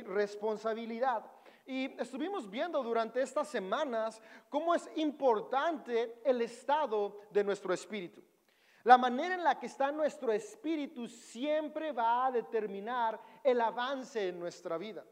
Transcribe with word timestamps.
responsabilidad. 0.00 1.22
Y 1.66 2.00
estuvimos 2.00 2.50
viendo 2.50 2.82
durante 2.82 3.20
estas 3.20 3.48
semanas 3.48 4.22
cómo 4.48 4.74
es 4.74 4.88
importante 4.96 6.18
el 6.24 6.40
estado 6.40 7.20
de 7.30 7.44
nuestro 7.44 7.74
espíritu. 7.74 8.22
La 8.84 8.96
manera 8.96 9.34
en 9.34 9.44
la 9.44 9.60
que 9.60 9.66
está 9.66 9.92
nuestro 9.92 10.32
espíritu 10.32 11.06
siempre 11.06 11.92
va 11.92 12.26
a 12.26 12.32
determinar 12.32 13.20
el 13.44 13.60
avance 13.60 14.28
en 14.28 14.40
nuestra 14.40 14.78
vida. 14.78 15.04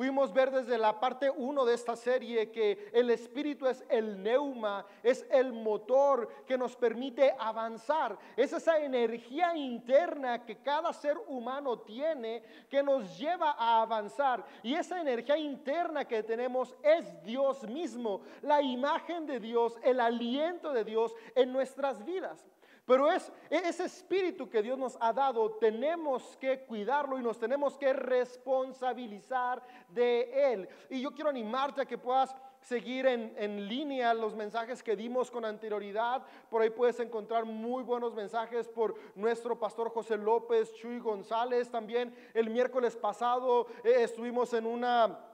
Pudimos 0.00 0.32
ver 0.32 0.50
desde 0.50 0.78
la 0.78 0.98
parte 0.98 1.28
1 1.28 1.62
de 1.66 1.74
esta 1.74 1.94
serie 1.94 2.50
que 2.50 2.88
el 2.94 3.10
espíritu 3.10 3.66
es 3.66 3.84
el 3.90 4.22
neuma, 4.22 4.86
es 5.02 5.26
el 5.30 5.52
motor 5.52 6.26
que 6.46 6.56
nos 6.56 6.74
permite 6.74 7.34
avanzar. 7.38 8.18
Es 8.34 8.50
esa 8.54 8.78
energía 8.78 9.54
interna 9.54 10.42
que 10.46 10.56
cada 10.56 10.90
ser 10.94 11.18
humano 11.28 11.80
tiene 11.80 12.42
que 12.70 12.82
nos 12.82 13.18
lleva 13.18 13.50
a 13.50 13.82
avanzar. 13.82 14.42
Y 14.62 14.72
esa 14.72 15.02
energía 15.02 15.36
interna 15.36 16.06
que 16.06 16.22
tenemos 16.22 16.74
es 16.82 17.22
Dios 17.22 17.64
mismo, 17.64 18.22
la 18.40 18.62
imagen 18.62 19.26
de 19.26 19.38
Dios, 19.38 19.78
el 19.82 20.00
aliento 20.00 20.72
de 20.72 20.82
Dios 20.82 21.14
en 21.34 21.52
nuestras 21.52 22.02
vidas. 22.06 22.42
Pero 22.90 23.08
es 23.08 23.30
e, 23.48 23.56
ese 23.68 23.84
espíritu 23.84 24.50
que 24.50 24.62
Dios 24.62 24.76
nos 24.76 24.98
ha 25.00 25.12
dado, 25.12 25.52
tenemos 25.60 26.36
que 26.38 26.64
cuidarlo 26.64 27.20
y 27.20 27.22
nos 27.22 27.38
tenemos 27.38 27.78
que 27.78 27.92
responsabilizar 27.92 29.62
de 29.90 30.52
él. 30.52 30.68
Y 30.88 31.00
yo 31.00 31.12
quiero 31.12 31.30
animarte 31.30 31.82
a 31.82 31.86
que 31.86 31.96
puedas 31.96 32.34
seguir 32.60 33.06
en, 33.06 33.68
línea 33.68 34.12
los 34.12 34.34
mensajes 34.34 34.82
que 34.82 34.96
dimos 34.96 35.30
con 35.30 35.44
anterioridad. 35.44 36.26
Por 36.50 36.62
ahí 36.62 36.70
puedes 36.70 36.98
encontrar 36.98 37.44
muy 37.44 37.84
buenos 37.84 38.12
mensajes 38.12 38.66
por 38.66 38.96
nuestro 39.14 39.56
pastor 39.56 39.90
José 39.90 40.16
López, 40.16 40.74
Chuy 40.74 40.98
González. 40.98 41.70
También 41.70 42.12
el 42.34 42.50
miércoles 42.50 42.96
pasado 42.96 43.68
eh, 43.84 43.98
estuvimos 43.98 44.52
en 44.52 44.66
una 44.66 45.29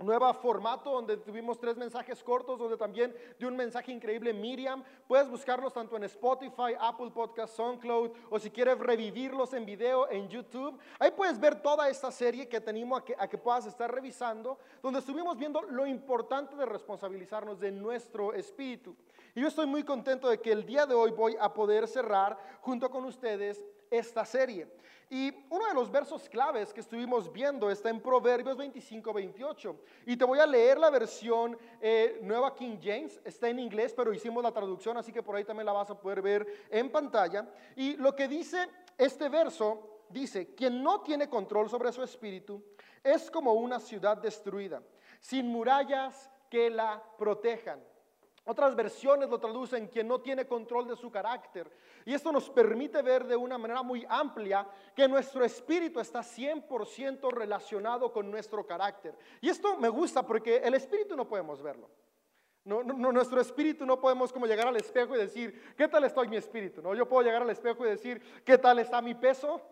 nueva 0.00 0.32
formato 0.34 0.90
donde 0.90 1.16
tuvimos 1.16 1.58
tres 1.58 1.76
mensajes 1.76 2.22
cortos, 2.22 2.58
donde 2.58 2.76
también 2.76 3.14
de 3.38 3.46
un 3.46 3.56
mensaje 3.56 3.92
increíble 3.92 4.32
Miriam. 4.32 4.82
Puedes 5.06 5.28
buscarlos 5.28 5.72
tanto 5.72 5.96
en 5.96 6.04
Spotify, 6.04 6.74
Apple 6.78 7.10
Podcast, 7.10 7.54
SoundCloud 7.56 8.10
o 8.30 8.38
si 8.38 8.50
quieres 8.50 8.78
revivirlos 8.78 9.52
en 9.52 9.66
video 9.66 10.10
en 10.10 10.28
YouTube. 10.28 10.78
Ahí 10.98 11.10
puedes 11.10 11.38
ver 11.38 11.60
toda 11.62 11.88
esta 11.88 12.10
serie 12.10 12.48
que 12.48 12.60
tenemos 12.60 13.00
a 13.00 13.04
que, 13.04 13.14
a 13.18 13.28
que 13.28 13.38
puedas 13.38 13.66
estar 13.66 13.92
revisando, 13.92 14.58
donde 14.82 15.00
estuvimos 15.00 15.36
viendo 15.36 15.62
lo 15.62 15.86
importante 15.86 16.56
de 16.56 16.66
responsabilizarnos 16.66 17.60
de 17.60 17.70
nuestro 17.70 18.32
espíritu. 18.32 18.96
Y 19.34 19.40
yo 19.40 19.48
estoy 19.48 19.66
muy 19.66 19.84
contento 19.84 20.28
de 20.28 20.40
que 20.40 20.52
el 20.52 20.64
día 20.64 20.86
de 20.86 20.94
hoy 20.94 21.10
voy 21.12 21.36
a 21.38 21.52
poder 21.52 21.86
cerrar 21.86 22.38
junto 22.60 22.90
con 22.90 23.04
ustedes 23.04 23.64
esta 23.90 24.24
serie. 24.24 24.68
Y 25.12 25.34
uno 25.50 25.66
de 25.66 25.74
los 25.74 25.90
versos 25.90 26.28
claves 26.28 26.72
que 26.72 26.80
estuvimos 26.80 27.32
viendo 27.32 27.68
está 27.68 27.90
en 27.90 28.00
Proverbios 28.00 28.56
25, 28.56 29.12
28. 29.12 29.76
Y 30.06 30.16
te 30.16 30.24
voy 30.24 30.38
a 30.38 30.46
leer 30.46 30.78
la 30.78 30.88
versión 30.88 31.58
eh, 31.80 32.20
nueva 32.22 32.54
King 32.54 32.78
James. 32.80 33.20
Está 33.24 33.48
en 33.48 33.58
inglés, 33.58 33.92
pero 33.92 34.14
hicimos 34.14 34.40
la 34.40 34.52
traducción, 34.52 34.96
así 34.96 35.12
que 35.12 35.22
por 35.22 35.34
ahí 35.34 35.44
también 35.44 35.66
la 35.66 35.72
vas 35.72 35.90
a 35.90 36.00
poder 36.00 36.22
ver 36.22 36.46
en 36.70 36.92
pantalla. 36.92 37.48
Y 37.74 37.96
lo 37.96 38.14
que 38.14 38.28
dice 38.28 38.68
este 38.96 39.28
verso, 39.28 40.04
dice, 40.08 40.54
quien 40.54 40.80
no 40.80 41.00
tiene 41.00 41.28
control 41.28 41.68
sobre 41.68 41.90
su 41.90 42.04
espíritu 42.04 42.62
es 43.02 43.30
como 43.30 43.54
una 43.54 43.80
ciudad 43.80 44.16
destruida, 44.16 44.80
sin 45.20 45.48
murallas 45.48 46.30
que 46.48 46.70
la 46.70 47.02
protejan. 47.18 47.82
Otras 48.50 48.74
versiones 48.74 49.28
lo 49.28 49.38
traducen 49.38 49.86
quien 49.86 50.08
no 50.08 50.20
tiene 50.20 50.44
control 50.44 50.88
de 50.88 50.96
su 50.96 51.08
carácter. 51.08 51.70
Y 52.04 52.12
esto 52.12 52.32
nos 52.32 52.50
permite 52.50 53.00
ver 53.00 53.24
de 53.24 53.36
una 53.36 53.56
manera 53.56 53.84
muy 53.84 54.04
amplia 54.08 54.66
que 54.92 55.06
nuestro 55.06 55.44
espíritu 55.44 56.00
está 56.00 56.18
100% 56.18 57.30
relacionado 57.30 58.12
con 58.12 58.28
nuestro 58.28 58.66
carácter. 58.66 59.16
Y 59.40 59.50
esto 59.50 59.76
me 59.76 59.88
gusta 59.88 60.26
porque 60.26 60.56
el 60.56 60.74
espíritu 60.74 61.14
no 61.14 61.28
podemos 61.28 61.62
verlo. 61.62 61.88
Nuestro 62.64 63.40
espíritu 63.40 63.86
no 63.86 64.00
podemos 64.00 64.32
como 64.32 64.46
llegar 64.46 64.66
al 64.66 64.76
espejo 64.76 65.14
y 65.14 65.20
decir, 65.20 65.72
¿qué 65.76 65.86
tal 65.86 66.02
estoy 66.02 66.26
mi 66.26 66.36
espíritu? 66.36 66.82
No, 66.82 66.92
yo 66.92 67.08
puedo 67.08 67.22
llegar 67.22 67.42
al 67.42 67.50
espejo 67.50 67.86
y 67.86 67.90
decir, 67.90 68.20
¿qué 68.44 68.58
tal 68.58 68.80
está 68.80 69.00
mi 69.00 69.14
peso? 69.14 69.62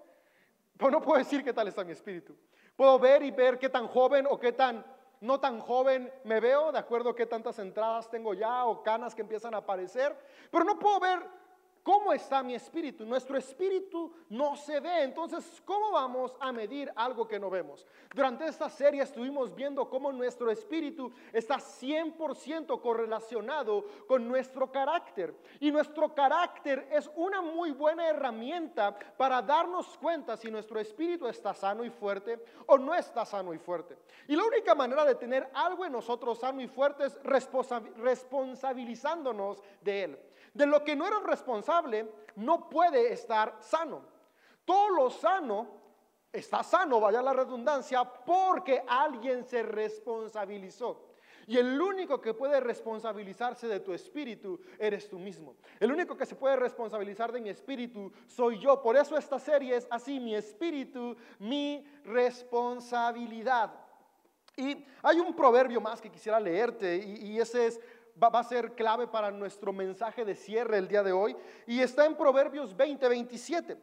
Pero 0.77 0.93
no 0.93 1.03
puedo 1.03 1.19
decir 1.19 1.43
qué 1.43 1.53
tal 1.53 1.66
está 1.66 1.83
mi 1.83 1.91
espíritu. 1.91 2.37
Puedo 2.77 2.97
ver 3.00 3.25
y 3.25 3.33
ver 3.33 3.59
qué 3.59 3.69
tan 3.69 3.89
joven 3.89 4.25
o 4.31 4.39
qué 4.39 4.53
tan 4.53 4.87
no 5.21 5.41
tan 5.41 5.61
joven 5.61 6.12
me 6.25 6.41
veo, 6.41 6.73
de 6.73 6.79
acuerdo 6.79 7.11
a 7.11 7.17
qué 7.17 7.27
tantas 7.27 7.59
entradas 7.59 8.11
tengo 8.11 8.34
ya 8.34 8.65
o 8.65 8.83
canas 8.83 9.15
que 9.15 9.23
empiezan 9.23 9.55
a 9.55 9.59
aparecer, 9.59 10.17
pero 10.51 10.65
no 10.65 10.79
puedo 10.79 11.01
ver 11.01 11.21
¿Cómo 11.88 12.12
está 12.12 12.43
mi 12.43 12.54
espíritu? 12.54 13.06
Nuestro 13.06 13.38
espíritu 13.38 14.12
no 14.28 14.54
se 14.56 14.78
ve. 14.78 15.04
Entonces, 15.04 15.62
¿cómo 15.65 15.93
vamos 15.93 16.37
a 16.38 16.53
medir 16.53 16.93
algo 16.94 17.26
que 17.26 17.41
no 17.41 17.49
vemos? 17.49 17.87
Durante 18.15 18.47
esta 18.47 18.69
serie 18.69 19.00
estuvimos 19.00 19.54
viendo 19.54 19.88
cómo 19.88 20.12
nuestro 20.12 20.50
espíritu 20.50 21.10
está 21.32 21.56
100% 21.56 22.78
correlacionado 22.82 23.87
con 24.06 24.28
nuestro 24.28 24.71
carácter. 24.71 25.34
Y 25.60 25.71
nuestro 25.71 26.15
carácter 26.15 26.87
es 26.91 27.10
una 27.16 27.41
muy 27.41 27.71
buena 27.71 28.06
herramienta 28.06 28.94
para 29.16 29.41
darnos 29.41 29.97
cuenta 29.97 30.37
si 30.37 30.50
nuestro 30.50 30.78
espíritu 30.78 31.27
está 31.27 31.54
sano 31.54 31.84
y 31.84 31.91
fuerte 31.91 32.38
o 32.66 32.77
no 32.77 32.94
está 32.94 33.25
sano 33.25 33.54
y 33.54 33.59
fuerte. 33.59 33.97
Y 34.27 34.37
la 34.37 34.44
única 34.44 34.75
manera 34.75 35.06
de 35.06 35.15
tener 35.15 35.48
algo 35.54 35.87
en 35.87 35.93
nosotros 35.93 36.38
sano 36.38 36.60
y 36.60 36.69
fuerte 36.69 37.06
es 37.06 37.19
responsabilizándonos 37.22 39.62
de 39.81 40.04
él. 40.04 40.19
De 40.54 40.66
lo 40.66 40.84
que 40.84 40.97
no 40.97 41.06
era 41.06 41.20
responsable 41.20 42.10
no 42.36 42.69
puede 42.69 43.12
estar 43.12 43.56
sano. 43.60 44.03
Todo 44.64 44.91
lo 44.91 45.10
sano 45.10 45.78
está 46.32 46.62
sano, 46.62 47.00
vaya 47.00 47.22
la 47.22 47.32
redundancia, 47.32 48.04
porque 48.04 48.82
alguien 48.86 49.44
se 49.44 49.62
responsabilizó. 49.62 51.09
Y 51.47 51.56
el 51.56 51.81
único 51.81 52.20
que 52.20 52.34
puede 52.34 52.60
responsabilizarse 52.60 53.66
de 53.69 53.81
tu 53.81 53.94
espíritu 53.94 54.60
eres 54.78 55.09
tú 55.09 55.19
mismo. 55.19 55.56
El 55.81 55.91
único 55.91 56.14
que 56.14 56.26
se 56.26 56.36
puede 56.36 56.56
responsabilizar 56.56 57.32
de 57.32 57.41
mi 57.41 57.48
espíritu 57.48 58.12
soy 58.26 58.59
yo. 58.59 58.82
Por 58.82 58.98
eso 58.98 59.16
esta 59.16 59.38
serie 59.38 59.75
es 59.75 59.86
así, 59.91 60.20
mi 60.20 60.34
espíritu, 60.34 61.16
mi 61.38 61.86
responsabilidad. 62.04 63.72
Y 64.59 64.84
hay 65.03 65.20
un 65.20 65.34
proverbio 65.34 65.80
más 65.80 66.03
que 66.03 66.10
quisiera 66.10 66.38
leerte 66.38 66.97
y, 66.98 67.28
y 67.28 67.41
ese 67.41 67.69
es 67.69 67.80
va, 68.23 68.29
a 68.39 68.45
ser 68.45 68.75
clave 68.75 69.06
para 69.06 69.31
nuestro 69.31 69.73
mensaje 69.73 70.25
de 70.25 70.34
cierre 70.34 70.79
el 70.79 70.89
día 70.89 71.03
de 71.03 71.12
hoy. 71.12 71.37
Y 71.67 71.81
está 71.81 72.06
en 72.06 72.17
Proverbios 72.17 72.77
20, 72.77 73.09
27. 73.09 73.77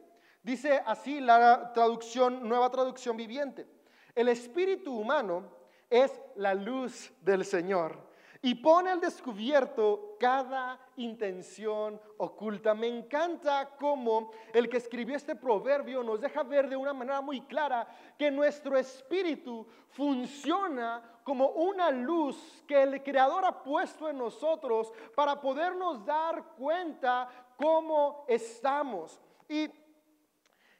Dice 0.44 0.82
así 0.86 1.20
la 1.20 1.72
traducción, 1.74 2.48
nueva 2.48 2.70
traducción 2.70 3.18
viviente. 3.18 3.66
El 4.14 4.28
espíritu 4.30 4.98
humano 4.98 5.50
es 5.90 6.12
la 6.36 6.54
luz 6.54 7.12
del 7.22 7.46
Señor 7.46 8.06
y 8.46 8.54
pone 8.54 8.92
al 8.92 9.02
descubierto 9.02 10.18
cada 10.20 10.80
intención 10.98 12.00
oculta. 12.18 12.76
Me 12.76 12.86
encanta 12.86 13.72
cómo 13.80 14.32
el 14.54 14.70
que 14.70 14.78
escribió 14.78 15.16
este 15.16 15.36
proverbio 15.36 16.04
nos 16.04 16.22
deja 16.22 16.44
ver 16.44 16.70
de 16.70 16.76
una 16.76 16.94
manera 16.94 17.22
muy 17.22 17.42
clara 17.42 17.88
que 18.20 18.30
nuestro 18.30 18.78
espíritu 18.78 19.66
funciona 19.90 21.02
como 21.26 21.48
una 21.48 21.90
luz 21.90 22.64
que 22.68 22.84
el 22.84 23.02
Creador 23.02 23.46
ha 23.46 23.64
puesto 23.64 24.08
en 24.08 24.20
nosotros 24.20 24.94
para 25.16 25.42
podernos 25.42 26.06
dar 26.06 26.54
cuenta 26.56 27.28
cómo 27.58 28.26
estamos. 28.28 29.20
Y 29.50 29.64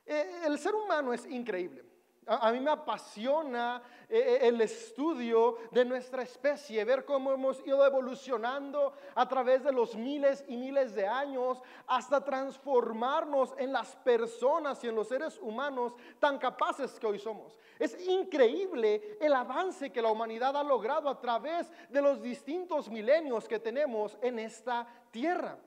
eh, 0.06 0.42
el 0.46 0.60
ser 0.60 0.76
humano 0.76 1.12
es 1.14 1.26
increíble. 1.26 1.85
A, 2.28 2.52
mí 2.52 2.60
me 2.60 2.72
apasiona 2.72 3.82
eh, 4.10 4.18
eh, 4.18 4.48
el 4.48 4.60
estudio 4.62 5.58
de 5.70 5.86
nuestra 5.86 6.24
especie, 6.24 6.84
ver 6.84 7.06
cómo 7.06 7.32
hemos 7.32 7.66
ido 7.68 7.86
evolucionando 7.86 8.94
a 9.14 9.28
través 9.28 9.64
de 9.64 9.72
los 9.72 9.96
miles 9.96 10.44
y 10.48 10.58
miles 10.58 10.96
de 10.96 11.06
años 11.06 11.62
hasta 11.86 12.24
transformarnos 12.24 13.54
en 13.58 13.72
las 13.72 13.96
personas 13.98 14.84
y 14.84 14.88
en 14.88 14.96
los 14.96 15.08
seres 15.08 15.38
humanos 15.40 15.94
tan 16.20 16.40
capaces 16.40 17.00
que 17.00 17.06
hoy 17.06 17.20
somos. 17.20 17.60
Es 17.78 17.96
increíble 18.08 19.18
el 19.22 19.34
avance 19.34 19.92
que 19.92 20.02
la 20.02 20.12
humanidad 20.12 20.58
ha 20.58 20.64
logrado 20.64 21.10
a 21.10 21.20
través 21.20 21.72
de 21.90 22.02
los 22.02 22.24
distintos 22.24 22.90
milenios 22.90 23.48
que 23.48 23.60
tenemos 23.60 24.18
en 24.22 24.40
esta 24.40 24.88
tierra. 25.12 25.58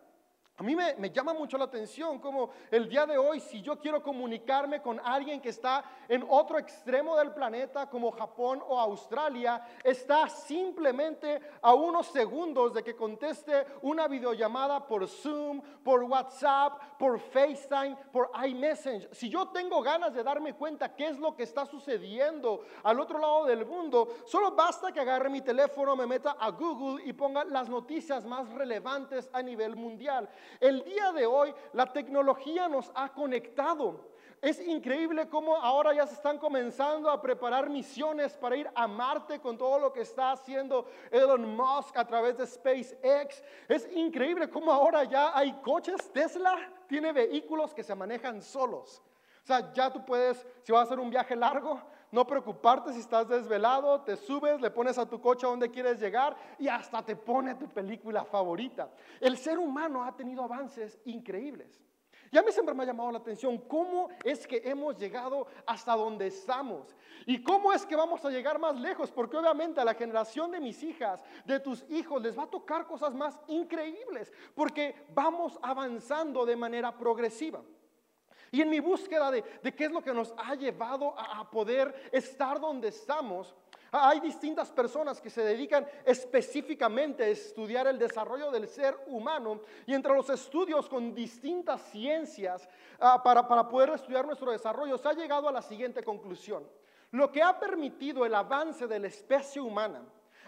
A 0.61 0.65
mí 0.65 0.75
me, 0.75 1.13
llama 1.13 1.33
mucho 1.35 1.57
la 1.57 1.67
atención 1.67 2.19
como 2.19 2.51
el 2.73 2.89
día 2.89 3.07
de 3.07 3.17
hoy, 3.17 3.39
si 3.39 3.63
yo 3.63 3.79
quiero 3.79 4.03
comunicarme 4.03 4.83
con 4.83 4.99
alguien 4.99 5.41
que 5.41 5.51
está 5.51 5.85
en 6.09 6.27
otro 6.29 6.59
extremo 6.59 7.17
del 7.17 7.31
planeta, 7.31 7.89
como 7.89 8.11
Japón 8.11 8.61
o 8.67 8.77
Australia, 8.77 9.65
está 9.85 10.29
simplemente 10.29 11.41
a 11.63 11.75
unos 11.75 12.09
segundos 12.09 12.75
de 12.75 12.83
que 12.83 12.97
conteste 12.97 13.67
una 13.83 14.09
videollamada 14.09 14.85
por 14.85 15.07
Zoom, 15.07 15.61
por 15.85 16.03
WhatsApp, 16.03 16.99
por 16.99 17.21
FaceTime, 17.21 17.97
por 18.11 18.29
iMessage. 18.45 19.11
Si 19.13 19.29
yo 19.29 19.51
tengo 19.51 19.81
ganas 19.81 20.13
de 20.13 20.25
darme 20.25 20.55
cuenta 20.55 20.93
qué 20.97 21.07
es 21.07 21.21
lo 21.21 21.37
que 21.37 21.45
está 21.45 21.67
sucediendo 21.67 22.65
al 22.83 22.99
otro 22.99 23.21
lado 23.21 23.45
del 23.45 23.65
mundo, 23.65 24.09
solo 24.27 24.51
basta 24.51 24.91
que 24.91 24.99
agarre 24.99 25.31
mi 25.31 25.41
teléfono, 25.41 25.95
me 25.95 26.05
meta 26.05 26.33
a 26.33 26.51
Google 26.51 27.05
y 27.05 27.13
ponga 27.13 27.45
las 27.45 27.69
noticias 27.69 28.25
más 28.25 28.53
relevantes 28.55 29.31
a 29.33 29.41
nivel 29.41 29.77
mundial. 29.77 30.29
El 30.61 30.85
día 30.85 31.13
de 31.13 31.27
hoy 31.27 31.55
la 31.73 31.93
tecnología 31.93 32.69
nos 32.69 32.91
ha 32.95 33.13
conectado. 33.13 34.09
Es 34.41 34.65
increíble 34.65 35.29
cómo 35.29 35.57
ahora 35.57 35.93
ya 35.93 36.07
se 36.07 36.15
están 36.15 36.39
comenzando 36.39 37.11
a 37.11 37.21
preparar 37.21 37.69
misiones 37.69 38.37
para 38.37 38.57
ir 38.57 38.71
a 38.73 38.87
Marte 38.87 39.41
con 39.41 39.59
todo 39.59 39.81
lo 39.81 39.93
que 39.93 40.03
está 40.03 40.31
haciendo 40.31 40.87
Elon 41.11 41.57
Musk 41.57 41.97
a 41.97 42.07
través 42.07 42.37
de 42.37 42.47
SpaceX. 42.47 43.43
Es 43.67 43.91
increíble 43.93 44.49
cómo 44.49 44.73
ahora 44.73 45.03
ya 45.05 45.37
hay 45.37 45.53
coches. 45.61 46.13
Tesla 46.13 46.57
tiene 46.87 47.13
vehículos 47.13 47.75
que 47.75 47.83
se 47.83 47.97
manejan 47.97 48.41
solos. 48.41 49.03
O 49.43 49.47
sea, 49.47 49.73
ya 49.73 49.93
tú 49.93 50.05
puedes, 50.05 50.47
si 50.63 50.71
vas 50.71 50.83
a 50.83 50.85
hacer 50.85 51.01
un 51.01 51.11
viaje 51.11 51.35
largo, 51.35 51.81
no 52.11 52.27
preocuparte 52.27 52.93
si 52.93 53.01
estás 53.01 53.29
desvelado, 53.29 54.01
te 54.01 54.17
subes, 54.17 54.61
le 54.61 54.71
pones 54.71 54.99
a 54.99 55.09
tu 55.09 55.21
coche 55.21 55.47
a 55.47 55.51
donde 55.51 55.71
quieres 55.71 56.01
llegar 56.01 56.37
y 56.59 56.69
hasta 56.69 57.05
te 57.05 57.17
pone 57.17 57.55
tu 57.55 57.69
película 57.69 58.25
favorita. 58.25 58.91
El 59.21 59.37
ser 59.37 59.59
humano 59.59 60.05
ha 60.05 60.15
tenido 60.17 60.43
avances 60.43 60.99
increíbles. 61.05 61.81
Y 62.31 62.37
a 62.37 62.43
mí 62.43 62.53
siempre 62.53 62.75
me 62.75 62.83
ha 62.83 62.87
llamado 62.87 63.11
la 63.11 63.19
atención 63.19 63.57
cómo 63.57 64.11
es 64.23 64.47
que 64.47 64.61
hemos 64.65 64.99
llegado 64.99 65.47
hasta 65.67 65.97
donde 65.97 66.27
estamos 66.27 66.95
y 67.25 67.43
cómo 67.43 67.73
es 67.73 67.87
que 67.87 67.97
vamos 67.97 68.25
a 68.25 68.31
llegar 68.31 68.59
más 68.59 68.79
lejos, 68.79 69.11
porque 69.11 69.37
obviamente 69.37 69.81
a 69.81 69.85
la 69.85 69.95
generación 69.95 70.51
de 70.51 70.61
mis 70.61 70.83
hijas, 70.83 71.25
de 71.47 71.61
tus 71.61 71.85
hijos, 71.91 72.21
les 72.23 72.39
va 72.39 72.45
a 72.45 72.51
tocar 72.51 72.87
cosas 72.87 73.15
más 73.15 73.39
increíbles, 73.49 74.33
porque 74.55 75.07
vamos 75.15 75.59
avanzando 75.63 76.45
de 76.45 76.57
manera 76.57 76.97
progresiva. 76.97 77.63
Y 78.51 78.63
en 78.63 78.71
mi 78.71 78.81
búsqueda 78.81 79.31
de, 79.31 79.43
qué 79.75 79.85
es 79.85 79.91
lo 79.91 80.03
que 80.03 80.13
nos 80.13 80.35
ha 80.37 80.55
llevado 80.55 81.15
a 81.19 81.49
poder 81.51 82.09
estar 82.13 82.61
donde 82.61 82.89
estamos, 82.89 83.55
hay 83.91 84.21
distintas 84.21 84.71
personas 84.71 85.21
que 85.21 85.31
se 85.31 85.43
dedican 85.43 85.87
específicamente 86.05 87.25
a 87.25 87.29
estudiar 87.29 87.87
el 87.87 87.99
desarrollo 87.99 88.51
del 88.51 88.69
ser 88.69 88.97
humano 89.07 89.61
y 89.87 89.95
entre 89.95 90.15
los 90.15 90.29
estudios 90.29 90.89
con 90.89 91.15
distintas 91.15 91.81
ciencias 91.91 92.69
ah, 93.01 93.23
para, 93.23 93.49
para 93.49 93.67
poder 93.67 93.91
estudiar 93.91 94.27
nuestro 94.27 94.51
desarrollo 94.51 94.99
se 94.99 95.09
ha 95.09 95.15
llegado 95.15 95.49
a 95.49 95.53
la 95.53 95.63
siguiente 95.63 96.03
conclusión. 96.03 96.69
Lo 97.13 97.33
que 97.33 97.43
ha 97.43 97.59
permitido 97.59 98.27
el 98.27 98.35
avance 98.35 98.87
de 98.87 98.99
la 98.99 99.07
especie 99.07 99.61
humana 99.61 100.03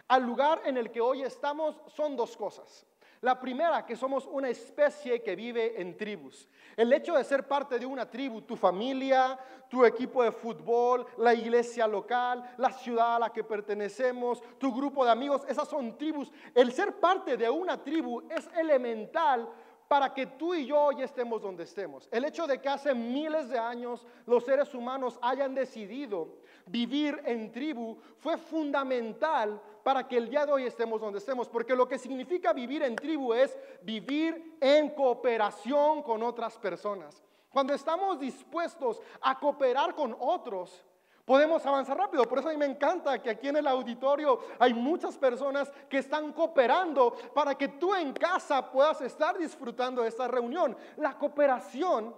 al 0.09 0.23
lugar 0.25 0.61
en 0.67 0.77
el 0.77 0.91
que 0.91 1.01
hoy 1.01 1.23
estamos 1.23 1.81
son 1.87 2.17
dos 2.17 2.37
cosas. 2.37 2.87
La 3.23 3.39
primera, 3.39 3.85
que 3.85 3.97
somos 3.97 4.27
una 4.27 4.49
especie 4.49 5.23
que 5.23 5.37
vive 5.37 5.79
en 5.79 5.95
tribus. 5.95 6.49
El 6.75 6.91
hecho 6.91 7.15
de 7.15 7.25
ser 7.25 7.47
parte 7.47 7.79
de 7.79 7.85
una 7.85 8.11
tribu, 8.11 8.41
tu 8.41 8.57
familia, 8.57 9.39
tu 9.69 9.85
equipo 9.85 10.23
de 10.23 10.33
fútbol, 10.33 11.07
la 11.19 11.35
iglesia 11.35 11.87
local, 11.87 12.55
la 12.57 12.73
ciudad 12.73 13.17
a 13.17 13.19
la 13.19 13.31
que 13.31 13.45
pertenecemos, 13.45 14.43
tu 14.59 14.75
grupo 14.75 15.05
de 15.05 15.11
amigos, 15.11 15.43
esas 15.47 15.69
son 15.69 15.99
tribus. 15.99 16.33
El 16.55 16.73
ser 16.73 16.99
parte 16.99 17.37
de 17.37 17.51
una 17.51 17.85
tribu 17.85 18.23
es 18.31 18.49
elemental 18.57 19.47
para 19.87 20.15
que 20.15 20.25
tú 20.25 20.55
y 20.55 20.67
yo 20.67 20.81
hoy 20.81 21.03
estemos 21.03 21.43
donde 21.43 21.65
estemos. 21.65 22.09
El 22.13 22.25
hecho 22.25 22.47
de 22.47 22.61
que 22.61 22.69
hace 22.71 22.95
miles 22.95 23.51
de 23.51 23.59
años 23.59 24.07
los 24.25 24.45
seres 24.45 24.73
humanos 24.73 25.19
hayan 25.21 25.55
decidido 25.55 26.37
vivir 26.65 27.21
en 27.27 27.53
tribu 27.53 27.99
fue 28.17 28.39
fundamental 28.39 29.61
para 29.83 30.07
que 30.07 30.17
el 30.17 30.29
día 30.29 30.47
de 30.47 30.53
hoy 30.53 30.65
estemos 30.65 31.01
donde 31.01 31.19
estemos, 31.19 31.49
porque 31.49 31.75
lo 31.75 31.89
que 31.89 31.99
significa 31.99 32.53
vivir 32.53 32.83
en 32.83 32.97
tribu 32.97 33.33
es 33.33 33.57
vivir 33.83 34.57
en 34.61 34.91
cooperación 34.91 36.03
con 36.03 36.23
otras 36.23 36.59
personas. 36.59 37.23
Cuando 37.49 37.75
estamos 37.75 38.21
dispuestos 38.21 39.01
a 39.21 39.39
cooperar 39.39 39.95
con 39.95 40.17
otros, 40.19 40.85
podemos 41.25 41.65
avanzar 41.67 41.97
rápido. 41.97 42.25
Por 42.25 42.39
eso 42.39 42.49
a 42.49 42.53
mí 42.53 42.57
me 42.57 42.67
encanta 42.67 43.21
que 43.21 43.31
aquí 43.31 43.49
en 43.49 43.57
el 43.57 43.67
auditorio 43.67 44.41
hay 44.59 44.75
muchas 44.75 45.17
personas 45.17 45.71
que 45.89 45.99
están 45.99 46.33
cooperando 46.33 47.15
para 47.35 47.57
que 47.57 47.69
tú 47.69 47.95
en 47.95 48.13
casa 48.13 48.71
puedas 48.71 49.01
estar 49.01 49.39
disfrutando 49.39 50.03
de 50.03 50.09
esta 50.09 50.29
reunión. 50.29 50.77
La 50.97 51.17
cooperación 51.19 52.15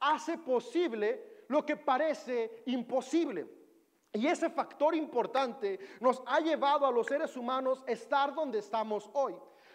hace 0.00 0.38
posible 0.38 1.44
lo 1.48 1.64
que 1.64 1.76
parece 1.76 2.62
imposible. 2.66 3.46
Y 4.12 4.26
ese 4.26 4.48
factor 4.48 4.94
importante 4.94 5.78
nos 6.00 6.22
ha 6.26 6.40
llevado 6.40 6.86
a 6.86 6.90
los 6.90 7.06
seres 7.06 7.36
humanos 7.36 7.84
a 7.86 7.90
estar 7.90 8.34
donde 8.34 8.60
estamos 8.60 9.10
hoy. 9.12 9.34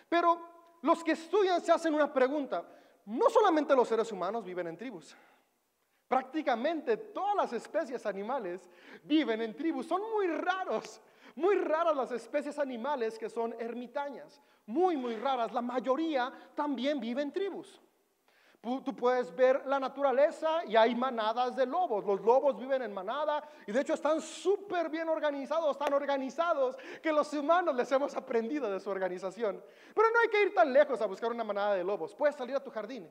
Pero 0.09 0.39
los 0.81 1.03
que 1.03 1.11
estudian 1.11 1.61
se 1.61 1.71
hacen 1.71 1.93
una 1.93 2.11
pregunta. 2.11 2.65
No 3.05 3.29
solamente 3.29 3.75
los 3.75 3.87
seres 3.87 4.11
humanos 4.11 4.43
viven 4.43 4.67
en 4.67 4.77
tribus. 4.77 5.15
Prácticamente 6.07 6.97
todas 6.97 7.35
las 7.35 7.53
especies 7.53 8.05
animales 8.05 8.69
viven 9.03 9.41
en 9.41 9.55
tribus. 9.55 9.85
Son 9.85 10.01
muy 10.11 10.27
raros, 10.27 10.99
muy 11.35 11.55
raras 11.55 11.95
las 11.95 12.11
especies 12.11 12.59
animales 12.59 13.17
que 13.17 13.29
son 13.29 13.55
ermitañas. 13.59 14.41
Muy, 14.65 14.97
muy 14.97 15.15
raras. 15.15 15.51
La 15.53 15.61
mayoría 15.61 16.31
también 16.55 16.99
viven 16.99 17.27
en 17.27 17.33
tribus. 17.33 17.81
Tú 18.61 18.95
puedes 18.95 19.35
ver 19.35 19.65
la 19.65 19.79
naturaleza 19.79 20.63
y 20.67 20.75
hay 20.75 20.93
manadas 20.93 21.55
de 21.55 21.65
lobos. 21.65 22.05
Los 22.05 22.21
lobos 22.21 22.59
viven 22.59 22.83
en 22.83 22.93
manada 22.93 23.43
y 23.65 23.71
de 23.71 23.81
hecho 23.81 23.95
están 23.95 24.21
súper 24.21 24.87
bien 24.87 25.09
organizados, 25.09 25.79
tan 25.79 25.91
organizados 25.93 26.77
que 27.01 27.11
los 27.11 27.33
humanos 27.33 27.73
les 27.73 27.91
hemos 27.91 28.15
aprendido 28.15 28.71
de 28.71 28.79
su 28.79 28.91
organización. 28.91 29.63
Pero 29.95 30.07
no 30.11 30.19
hay 30.19 30.29
que 30.29 30.43
ir 30.43 30.53
tan 30.53 30.71
lejos 30.71 31.01
a 31.01 31.07
buscar 31.07 31.31
una 31.31 31.43
manada 31.43 31.73
de 31.73 31.83
lobos. 31.83 32.13
Puedes 32.13 32.35
salir 32.35 32.55
a 32.55 32.63
tu 32.63 32.69
jardín 32.69 33.09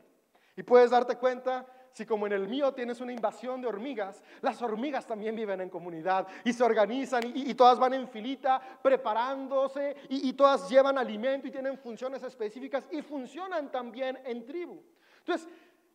y 0.54 0.62
puedes 0.62 0.92
darte 0.92 1.16
cuenta 1.16 1.66
si 1.90 2.06
como 2.06 2.28
en 2.28 2.32
el 2.32 2.46
mío 2.46 2.72
tienes 2.72 3.00
una 3.00 3.12
invasión 3.12 3.60
de 3.60 3.66
hormigas, 3.66 4.22
las 4.42 4.62
hormigas 4.62 5.04
también 5.04 5.34
viven 5.34 5.60
en 5.60 5.68
comunidad 5.68 6.28
y 6.44 6.52
se 6.52 6.62
organizan 6.62 7.24
y, 7.24 7.52
todas 7.54 7.76
van 7.76 7.94
en 7.94 8.06
filita 8.06 8.62
preparándose 8.80 9.96
y, 10.08 10.28
y 10.28 10.32
todas 10.34 10.70
llevan 10.70 10.96
alimento 10.96 11.48
y 11.48 11.50
tienen 11.50 11.76
funciones 11.76 12.22
específicas 12.22 12.86
y 12.92 13.02
funcionan 13.02 13.72
también 13.72 14.16
en 14.24 14.46
tribu. 14.46 14.80
Entonces, 15.20 15.48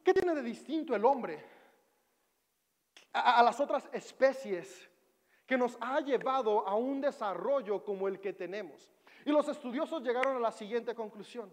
¿qué 0.04 0.13
tiene 0.13 0.33
de 0.33 0.42
distinto 0.42 0.95
el 0.95 1.06
hombre 1.06 1.44
a, 3.13 3.39
a 3.39 3.44
las 3.44 3.60
otras 3.60 3.89
especies 3.92 4.89
que 5.45 5.57
nos 5.57 5.77
ha 5.80 6.00
llevado 6.00 6.68
a 6.68 6.75
un 6.75 7.01
desarrollo 7.01 7.83
como 7.83 8.07
el 8.07 8.19
que 8.19 8.33
tenemos? 8.33 8.89
Y 9.25 9.31
los 9.31 9.48
estudiosos 9.48 10.01
llegaron 10.01 10.38
a 10.38 10.39
la 10.39 10.51
siguiente 10.51 10.95
conclusión. 10.95 11.51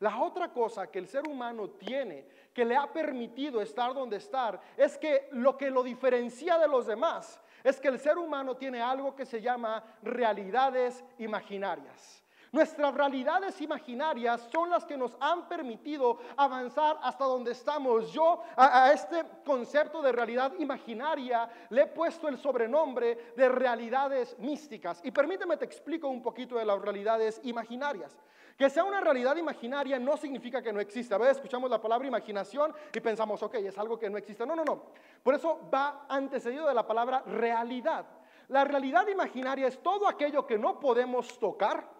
La 0.00 0.20
otra 0.20 0.52
cosa 0.52 0.88
que 0.88 1.00
el 1.00 1.08
ser 1.08 1.26
humano 1.26 1.70
tiene, 1.70 2.28
que 2.54 2.64
le 2.64 2.76
ha 2.76 2.92
permitido 2.92 3.60
estar 3.60 3.92
donde 3.92 4.16
estar, 4.16 4.60
es 4.76 4.96
que 4.96 5.28
lo 5.32 5.56
que 5.56 5.70
lo 5.70 5.82
diferencia 5.82 6.56
de 6.58 6.68
los 6.68 6.86
demás 6.86 7.40
es 7.64 7.80
que 7.80 7.88
el 7.88 7.98
ser 7.98 8.16
humano 8.16 8.56
tiene 8.56 8.80
algo 8.80 9.16
que 9.16 9.26
se 9.26 9.40
llama 9.40 9.82
realidades 10.02 11.04
imaginarias. 11.18 12.22
Nuestras 12.50 12.94
realidades 12.94 13.60
imaginarias 13.60 14.48
son 14.50 14.70
las 14.70 14.84
que 14.86 14.96
nos 14.96 15.16
han 15.20 15.48
permitido 15.48 16.18
avanzar 16.36 16.98
hasta 17.02 17.24
donde 17.24 17.52
estamos. 17.52 18.10
Yo 18.12 18.42
a, 18.56 18.90
este 18.92 19.22
concepto 19.44 20.00
de 20.00 20.12
realidad 20.12 20.52
imaginaria 20.58 21.48
le 21.70 21.82
he 21.82 21.86
puesto 21.86 22.26
el 22.28 22.38
sobrenombre 22.38 23.32
de 23.36 23.48
realidades 23.48 24.38
místicas. 24.38 25.00
Y 25.04 25.10
permíteme 25.10 25.56
te 25.56 25.66
explico 25.66 26.08
un 26.08 26.22
poquito 26.22 26.56
de 26.56 26.64
las 26.64 26.80
realidades 26.80 27.40
imaginarias. 27.44 28.16
Que 28.56 28.70
sea 28.70 28.82
una 28.82 29.00
realidad 29.00 29.36
imaginaria 29.36 29.98
no 29.98 30.16
significa 30.16 30.62
que 30.62 30.72
no 30.72 30.80
exista. 30.80 31.14
A 31.14 31.18
veces 31.18 31.36
escuchamos 31.36 31.70
la 31.70 31.80
palabra 31.80 32.08
imaginación 32.08 32.74
y 32.92 33.00
pensamos, 33.00 33.42
ok, 33.42 33.54
es 33.56 33.78
algo 33.78 33.98
que 33.98 34.10
no 34.10 34.18
existe. 34.18 34.44
No, 34.44 34.56
no, 34.56 34.64
no. 34.64 34.86
Por 35.22 35.34
eso 35.34 35.60
va 35.72 36.06
antecedido 36.08 36.66
de 36.66 36.74
la 36.74 36.86
palabra 36.86 37.22
realidad. 37.26 38.06
La 38.48 38.64
realidad 38.64 39.06
imaginaria 39.06 39.68
es 39.68 39.80
todo 39.82 40.08
aquello 40.08 40.46
que 40.46 40.58
no 40.58 40.80
podemos 40.80 41.38
tocar, 41.38 41.97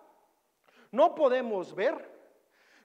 no 0.92 1.14
podemos 1.14 1.75
ver, 1.75 2.11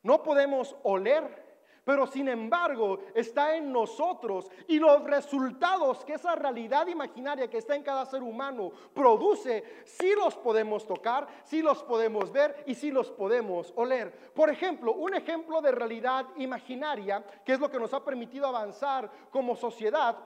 no 0.03 0.21
podemos 0.21 0.75
oler, 0.83 1.43
pero 1.83 2.07
sin 2.07 2.29
embargo 2.29 2.99
está 3.13 3.55
en 3.55 3.71
nosotros 3.71 4.49
y 4.67 4.79
los 4.79 5.03
resultados 5.03 6.05
que 6.05 6.13
esa 6.13 6.35
realidad 6.35 6.87
imaginaria 6.87 7.49
que 7.49 7.57
está 7.57 7.75
en 7.75 7.83
cada 7.83 8.05
ser 8.05 8.23
humano 8.23 8.71
produce, 8.93 9.83
sí 9.85 10.13
los 10.15 10.35
podemos 10.35 10.87
tocar, 10.87 11.27
sí 11.43 11.61
los 11.61 11.83
podemos 11.83 12.31
ver 12.31 12.63
y 12.67 12.75
sí 12.75 12.91
los 12.91 13.11
podemos 13.11 13.73
oler. 13.75 14.31
Por 14.33 14.49
ejemplo, 14.49 14.93
un 14.93 15.13
ejemplo 15.13 15.61
de 15.61 15.71
realidad 15.71 16.25
imaginaria, 16.37 17.23
que 17.45 17.53
es 17.53 17.59
lo 17.59 17.69
que 17.69 17.79
nos 17.79 17.93
ha 17.93 18.03
permitido 18.03 18.47
avanzar 18.47 19.09
como 19.29 19.55
sociedad, 19.55 20.17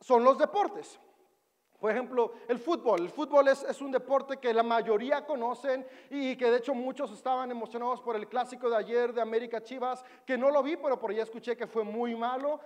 son 0.00 0.24
los 0.24 0.38
deportes. 0.38 0.98
Por 1.78 1.90
ejemplo, 1.90 2.32
el 2.48 2.58
fútbol. 2.58 3.02
El 3.02 3.10
fútbol 3.10 3.48
es, 3.48 3.80
un 3.80 3.90
deporte 3.90 4.38
que 4.38 4.52
la 4.54 4.62
mayoría 4.62 5.24
conocen 5.26 5.86
y 6.10 6.36
que 6.36 6.50
de 6.50 6.58
hecho 6.58 6.74
muchos 6.74 7.12
estaban 7.12 7.50
emocionados 7.50 8.00
por 8.00 8.16
el 8.16 8.26
clásico 8.28 8.70
de 8.70 8.76
ayer 8.76 9.12
de 9.12 9.20
América 9.20 9.62
Chivas, 9.62 10.04
que 10.24 10.38
no 10.38 10.50
lo 10.50 10.62
vi, 10.62 10.76
pero 10.76 10.98
por 10.98 11.10
ahí 11.10 11.20
escuché 11.20 11.56
que 11.56 11.66
fue 11.66 11.84
muy 11.84 12.14
malo. 12.14 12.60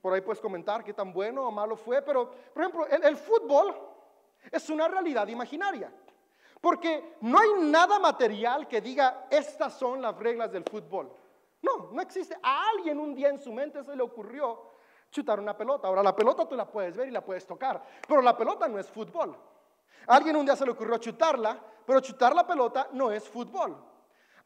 Por 0.00 0.14
ahí 0.14 0.20
puedes 0.20 0.40
comentar 0.40 0.82
qué 0.82 0.94
tan 0.94 1.12
bueno 1.12 1.46
o 1.46 1.50
malo 1.50 1.76
fue. 1.76 2.00
Pero, 2.02 2.30
por 2.54 2.62
ejemplo, 2.62 2.86
el 2.86 3.16
fútbol 3.16 3.74
es 4.50 4.70
una 4.70 4.88
realidad 4.88 5.28
imaginaria. 5.28 5.92
Porque 6.60 7.16
no 7.20 7.38
hay 7.38 7.50
nada 7.60 7.98
material 7.98 8.66
que 8.66 8.80
diga, 8.80 9.26
estas 9.30 9.78
son 9.78 10.00
las 10.00 10.16
reglas 10.16 10.50
del 10.50 10.64
fútbol. 10.64 11.12
No, 11.62 11.90
no 11.92 12.00
existe. 12.00 12.36
A 12.42 12.70
alguien 12.70 12.98
un 12.98 13.14
día 13.14 13.28
en 13.28 13.38
su 13.38 13.52
mente 13.52 13.84
se 13.84 13.94
le 13.94 14.02
ocurrió 14.02 14.77
chutar 15.10 15.40
una 15.40 15.56
pelota. 15.56 15.88
Ahora 15.88 16.02
la 16.02 16.14
pelota 16.14 16.46
tú 16.46 16.56
la 16.56 16.66
puedes 16.66 16.96
ver 16.96 17.08
y 17.08 17.10
la 17.10 17.24
puedes 17.24 17.46
tocar, 17.46 17.82
pero 18.06 18.22
la 18.22 18.36
pelota 18.36 18.68
no 18.68 18.78
es 18.78 18.88
fútbol. 18.88 19.36
alguien 20.06 20.36
un 20.36 20.44
día 20.44 20.56
se 20.56 20.64
le 20.64 20.72
ocurrió 20.72 20.98
chutarla, 20.98 21.58
pero 21.84 22.00
chutar 22.00 22.34
la 22.34 22.46
pelota 22.46 22.88
no 22.92 23.10
es 23.10 23.28
fútbol. 23.28 23.76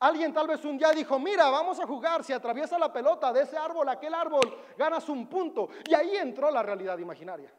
Alguien 0.01 0.33
tal 0.33 0.49
vez 0.49 0.65
un 0.65 0.77
día 0.77 0.91
dijo, 0.91 1.17
mira, 1.21 1.49
vamos 1.49 1.79
a 1.79 1.87
jugar, 1.87 2.25
si 2.25 2.33
atraviesa 2.33 2.77
la 2.77 2.93
pelota 2.93 3.33
de 3.33 3.43
ese 3.43 3.57
árbol 3.57 3.89
aquel 3.89 4.13
árbol, 4.13 4.59
ganas 4.77 5.09
un 5.09 5.29
punto. 5.29 5.69
Y 5.89 5.95
ahí 5.95 6.17
entró 6.17 6.51
la 6.51 6.61
realidad 6.61 6.99
imaginaria, 6.99 7.53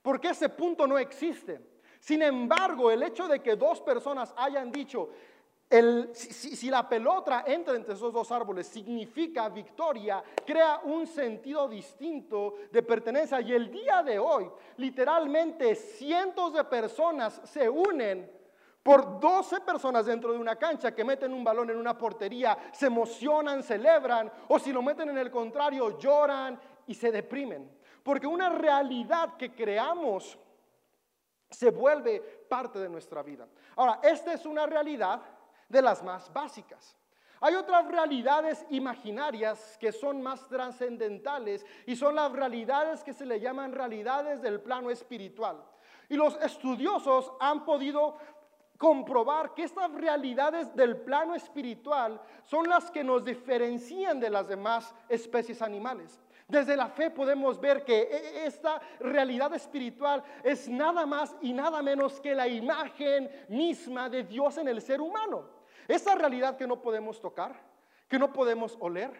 porque 0.00 0.28
ese 0.28 0.48
punto 0.48 0.86
no 0.86 0.96
existe. 0.96 1.60
Sin 2.00 2.22
embargo, 2.22 2.90
el 2.90 3.02
hecho 3.02 3.28
de 3.28 3.40
que 3.40 3.56
dos 3.56 3.80
personas 3.82 4.32
hayan 4.36 4.72
dicho, 4.72 5.10
si, 6.12 6.68
la 6.68 6.86
pelota 6.86 7.44
entra 7.46 7.74
entre 7.74 7.94
esos 7.94 8.12
dos 8.12 8.30
árboles, 8.30 8.66
significa 8.66 9.48
victoria, 9.48 10.22
crea 10.44 10.80
un 10.84 11.06
sentido 11.06 11.68
distinto 11.68 12.54
de 12.70 12.82
pertenencia. 12.82 13.40
Y 13.40 13.52
el 13.52 13.70
día 13.70 14.02
de 14.02 14.18
hoy, 14.18 14.50
literalmente 14.76 15.74
cientos 15.74 16.52
de 16.52 16.64
personas 16.64 17.40
se 17.44 17.68
unen 17.68 18.30
por 18.82 19.18
12 19.18 19.60
personas 19.60 20.06
dentro 20.06 20.32
de 20.32 20.38
una 20.38 20.56
cancha 20.56 20.94
que 20.94 21.04
meten 21.04 21.32
un 21.32 21.44
balón 21.44 21.70
en 21.70 21.76
una 21.76 21.96
portería, 21.96 22.58
se 22.72 22.86
emocionan, 22.86 23.62
celebran, 23.62 24.30
o 24.48 24.58
si 24.58 24.72
lo 24.72 24.82
meten 24.82 25.08
en 25.08 25.18
el 25.18 25.30
contrario, 25.30 25.98
lloran 25.98 26.60
y 26.86 26.94
se 26.94 27.10
deprimen. 27.10 27.70
Porque 28.02 28.26
una 28.26 28.50
realidad 28.50 29.36
que 29.36 29.54
creamos 29.54 30.36
se 31.48 31.70
vuelve 31.70 32.20
parte 32.48 32.78
de 32.78 32.88
nuestra 32.88 33.22
vida. 33.22 33.46
Ahora, 33.76 34.00
esta 34.02 34.32
es 34.32 34.44
una 34.46 34.66
realidad 34.66 35.20
de 35.72 35.82
las 35.82 36.02
más 36.02 36.32
básicas. 36.32 36.96
Hay 37.40 37.56
otras 37.56 37.88
realidades 37.88 38.64
imaginarias 38.70 39.76
que 39.80 39.90
son 39.90 40.22
más 40.22 40.46
trascendentales 40.46 41.66
y 41.86 41.96
son 41.96 42.14
las 42.14 42.30
realidades 42.30 43.02
que 43.02 43.12
se 43.12 43.26
le 43.26 43.40
llaman 43.40 43.72
realidades 43.72 44.40
del 44.40 44.60
plano 44.60 44.90
espiritual. 44.90 45.60
Y 46.08 46.14
los 46.14 46.36
estudiosos 46.36 47.32
han 47.40 47.64
podido 47.64 48.16
comprobar 48.78 49.54
que 49.54 49.64
estas 49.64 49.90
realidades 49.92 50.74
del 50.76 50.98
plano 50.98 51.34
espiritual 51.34 52.20
son 52.44 52.68
las 52.68 52.90
que 52.90 53.02
nos 53.02 53.24
diferencian 53.24 54.20
de 54.20 54.30
las 54.30 54.46
demás 54.46 54.94
especies 55.08 55.62
animales. 55.62 56.20
Desde 56.46 56.76
la 56.76 56.88
fe 56.90 57.10
podemos 57.10 57.60
ver 57.60 57.84
que 57.84 58.02
e, 58.02 58.46
esta 58.46 58.80
realidad 59.00 59.54
espiritual 59.54 60.22
es 60.44 60.68
nada 60.68 61.06
más 61.06 61.34
y 61.40 61.52
nada 61.52 61.82
menos 61.82 62.20
que 62.20 62.34
la 62.34 62.46
imagen 62.46 63.30
misma 63.48 64.08
de 64.08 64.22
Dios 64.22 64.58
en 64.58 64.68
el 64.68 64.82
ser 64.82 65.00
humano. 65.00 65.61
Esa 65.88 66.14
realidad 66.14 66.56
que 66.56 66.66
no 66.66 66.80
podemos 66.80 67.20
tocar, 67.20 67.54
que 68.08 68.18
no 68.18 68.32
podemos 68.32 68.76
oler, 68.80 69.10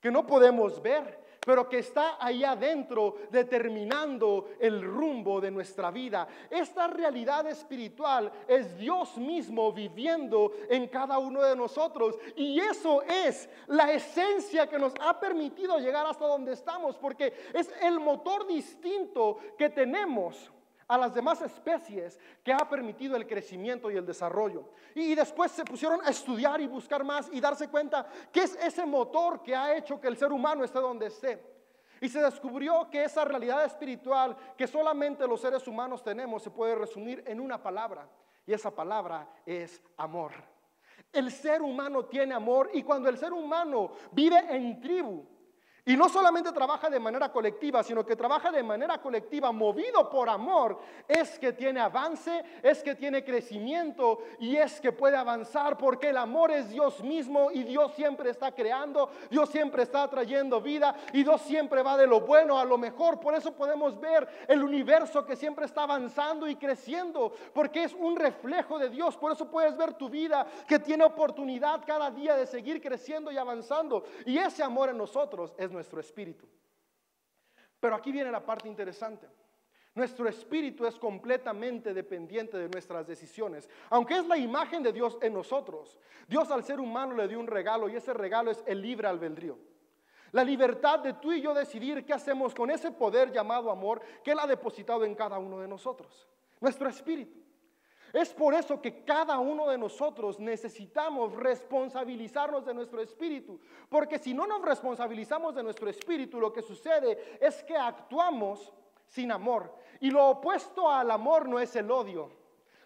que 0.00 0.10
no 0.10 0.26
podemos 0.26 0.80
ver, 0.82 1.22
pero 1.44 1.68
que 1.68 1.78
está 1.78 2.24
ahí 2.24 2.44
adentro 2.44 3.16
determinando 3.30 4.50
el 4.60 4.82
rumbo 4.82 5.40
de 5.40 5.50
nuestra 5.50 5.90
vida. 5.90 6.28
Esta 6.48 6.86
realidad 6.86 7.46
espiritual 7.48 8.30
es 8.46 8.76
Dios 8.78 9.16
mismo 9.16 9.72
viviendo 9.72 10.52
en 10.68 10.86
cada 10.86 11.18
uno 11.18 11.42
de 11.42 11.56
nosotros 11.56 12.16
y 12.36 12.60
eso 12.60 13.02
es 13.02 13.48
la 13.66 13.90
esencia 13.92 14.68
que 14.68 14.78
nos 14.78 14.92
ha 15.00 15.18
permitido 15.18 15.78
llegar 15.78 16.06
hasta 16.06 16.26
donde 16.26 16.52
estamos, 16.52 16.96
porque 16.96 17.32
es 17.52 17.72
el 17.82 17.98
motor 17.98 18.46
distinto 18.46 19.38
que 19.58 19.68
tenemos 19.68 20.51
a 20.92 20.98
las 20.98 21.14
demás 21.14 21.40
especies 21.40 22.20
que 22.44 22.52
ha 22.52 22.68
permitido 22.68 23.16
el 23.16 23.26
crecimiento 23.26 23.90
y 23.90 23.96
el 23.96 24.04
desarrollo. 24.04 24.68
Y 24.94 25.14
después 25.14 25.50
se 25.50 25.64
pusieron 25.64 26.02
a 26.04 26.10
estudiar 26.10 26.60
y 26.60 26.66
buscar 26.66 27.02
más 27.02 27.30
y 27.32 27.40
darse 27.40 27.68
cuenta 27.68 28.06
que 28.30 28.42
es 28.42 28.56
ese 28.56 28.84
motor 28.84 29.42
que 29.42 29.56
ha 29.56 29.74
hecho 29.74 29.98
que 29.98 30.08
el 30.08 30.18
ser 30.18 30.30
humano 30.30 30.64
esté 30.64 30.80
donde 30.80 31.06
esté. 31.06 31.42
Y 31.98 32.10
se 32.10 32.20
descubrió 32.20 32.90
que 32.90 33.04
esa 33.04 33.24
realidad 33.24 33.64
espiritual 33.64 34.36
que 34.54 34.66
solamente 34.66 35.26
los 35.26 35.40
seres 35.40 35.66
humanos 35.66 36.04
tenemos 36.04 36.42
se 36.42 36.50
puede 36.50 36.74
resumir 36.74 37.24
en 37.26 37.40
una 37.40 37.62
palabra. 37.62 38.06
Y 38.44 38.52
esa 38.52 38.70
palabra 38.70 39.26
es 39.46 39.80
amor. 39.96 40.32
El 41.10 41.30
ser 41.30 41.62
humano 41.62 42.04
tiene 42.04 42.34
amor 42.34 42.68
y 42.74 42.82
cuando 42.82 43.08
el 43.08 43.16
ser 43.16 43.32
humano 43.32 43.92
vive 44.10 44.44
en 44.50 44.78
tribu, 44.78 45.24
y 45.84 45.96
no 45.96 46.08
solamente 46.08 46.52
trabaja 46.52 46.88
de 46.88 47.00
manera 47.00 47.32
colectiva, 47.32 47.82
sino 47.82 48.06
que 48.06 48.14
trabaja 48.14 48.52
de 48.52 48.62
manera 48.62 48.98
colectiva, 48.98 49.50
movido 49.50 50.08
por 50.08 50.28
amor, 50.28 50.78
es 51.08 51.40
que 51.40 51.52
tiene 51.52 51.80
avance, 51.80 52.44
es 52.62 52.84
que 52.84 52.94
tiene 52.94 53.24
crecimiento 53.24 54.20
y 54.38 54.56
es 54.56 54.80
que 54.80 54.92
puede 54.92 55.16
avanzar 55.16 55.76
porque 55.76 56.10
el 56.10 56.18
amor 56.18 56.52
es 56.52 56.70
Dios 56.70 57.02
mismo 57.02 57.50
y 57.50 57.64
Dios 57.64 57.94
siempre 57.94 58.30
está 58.30 58.52
creando, 58.52 59.10
Dios 59.28 59.48
siempre 59.48 59.82
está 59.82 60.08
trayendo 60.08 60.60
vida 60.60 60.94
y 61.12 61.24
Dios 61.24 61.40
siempre 61.42 61.82
va 61.82 61.96
de 61.96 62.06
lo 62.06 62.20
bueno 62.20 62.60
a 62.60 62.64
lo 62.64 62.78
mejor. 62.78 63.18
Por 63.18 63.34
eso 63.34 63.52
podemos 63.52 63.98
ver 64.00 64.28
el 64.46 64.62
universo 64.62 65.26
que 65.26 65.34
siempre 65.34 65.66
está 65.66 65.82
avanzando 65.82 66.46
y 66.46 66.54
creciendo, 66.54 67.32
porque 67.52 67.82
es 67.82 67.94
un 67.94 68.14
reflejo 68.14 68.78
de 68.78 68.88
Dios. 68.88 69.16
Por 69.16 69.32
eso 69.32 69.50
puedes 69.50 69.76
ver 69.76 69.94
tu 69.94 70.08
vida 70.08 70.46
que 70.68 70.78
tiene 70.78 71.02
oportunidad 71.02 71.82
cada 71.84 72.08
día 72.12 72.36
de 72.36 72.46
seguir 72.46 72.80
creciendo 72.80 73.32
y 73.32 73.36
avanzando. 73.36 74.04
Y 74.26 74.38
ese 74.38 74.62
amor 74.62 74.88
en 74.88 74.98
nosotros 74.98 75.52
es 75.58 75.71
nuestro 75.72 76.00
espíritu. 76.00 76.46
Pero 77.80 77.96
aquí 77.96 78.12
viene 78.12 78.30
la 78.30 78.44
parte 78.44 78.68
interesante. 78.68 79.28
Nuestro 79.94 80.26
espíritu 80.26 80.86
es 80.86 80.98
completamente 80.98 81.92
dependiente 81.92 82.56
de 82.56 82.68
nuestras 82.68 83.06
decisiones. 83.06 83.68
Aunque 83.90 84.16
es 84.16 84.26
la 84.26 84.38
imagen 84.38 84.82
de 84.82 84.92
Dios 84.92 85.18
en 85.20 85.34
nosotros, 85.34 85.98
Dios 86.26 86.50
al 86.50 86.64
ser 86.64 86.80
humano 86.80 87.14
le 87.14 87.28
dio 87.28 87.38
un 87.38 87.46
regalo 87.46 87.88
y 87.88 87.96
ese 87.96 88.14
regalo 88.14 88.50
es 88.50 88.62
el 88.66 88.80
libre 88.80 89.08
albedrío. 89.08 89.58
La 90.30 90.44
libertad 90.44 91.00
de 91.00 91.12
tú 91.14 91.32
y 91.32 91.42
yo 91.42 91.52
decidir 91.52 92.06
qué 92.06 92.14
hacemos 92.14 92.54
con 92.54 92.70
ese 92.70 92.90
poder 92.90 93.30
llamado 93.30 93.70
amor 93.70 94.00
que 94.24 94.30
Él 94.30 94.38
ha 94.38 94.46
depositado 94.46 95.04
en 95.04 95.14
cada 95.14 95.38
uno 95.38 95.60
de 95.60 95.68
nosotros. 95.68 96.26
Nuestro 96.58 96.88
espíritu. 96.88 97.41
Es 98.12 98.34
por 98.34 98.52
eso 98.52 98.80
que 98.80 99.04
cada 99.04 99.38
uno 99.38 99.68
de 99.68 99.78
nosotros 99.78 100.38
necesitamos 100.38 101.32
responsabilizarnos 101.34 102.64
de 102.64 102.74
nuestro 102.74 103.00
espíritu, 103.00 103.58
porque 103.88 104.18
si 104.18 104.34
no 104.34 104.46
nos 104.46 104.62
responsabilizamos 104.62 105.54
de 105.54 105.62
nuestro 105.62 105.88
espíritu, 105.88 106.38
lo 106.38 106.52
que 106.52 106.62
sucede 106.62 107.38
es 107.40 107.62
que 107.64 107.76
actuamos 107.76 108.72
sin 109.06 109.32
amor. 109.32 109.74
Y 110.00 110.10
lo 110.10 110.28
opuesto 110.28 110.90
al 110.90 111.10
amor 111.10 111.48
no 111.48 111.58
es 111.58 111.74
el 111.76 111.90
odio, 111.90 112.41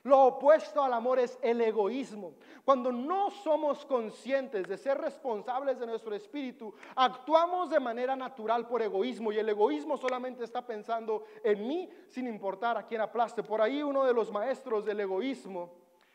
lo 0.06 0.26
opuesto 0.26 0.84
al 0.84 0.92
amor 0.92 1.18
es 1.18 1.36
el 1.42 1.60
egoísmo. 1.60 2.34
Cuando 2.64 2.92
no 2.92 3.28
somos 3.28 3.84
conscientes 3.84 4.68
de 4.68 4.78
ser 4.78 4.98
responsables 4.98 5.80
de 5.80 5.86
nuestro 5.86 6.14
espíritu, 6.14 6.72
actuamos 6.94 7.70
de 7.70 7.80
manera 7.80 8.14
natural 8.14 8.68
por 8.68 8.82
egoísmo 8.82 9.32
y 9.32 9.38
el 9.38 9.48
egoísmo 9.48 9.96
solamente 9.96 10.44
está 10.44 10.64
pensando 10.64 11.24
en 11.42 11.66
mí 11.66 11.90
sin 12.06 12.28
importar 12.28 12.78
a 12.78 12.86
quién 12.86 13.00
aplaste. 13.00 13.42
Por 13.42 13.60
ahí 13.60 13.82
uno 13.82 14.04
de 14.04 14.14
los 14.14 14.30
maestros 14.30 14.84
del 14.84 15.00
egoísmo 15.00 15.72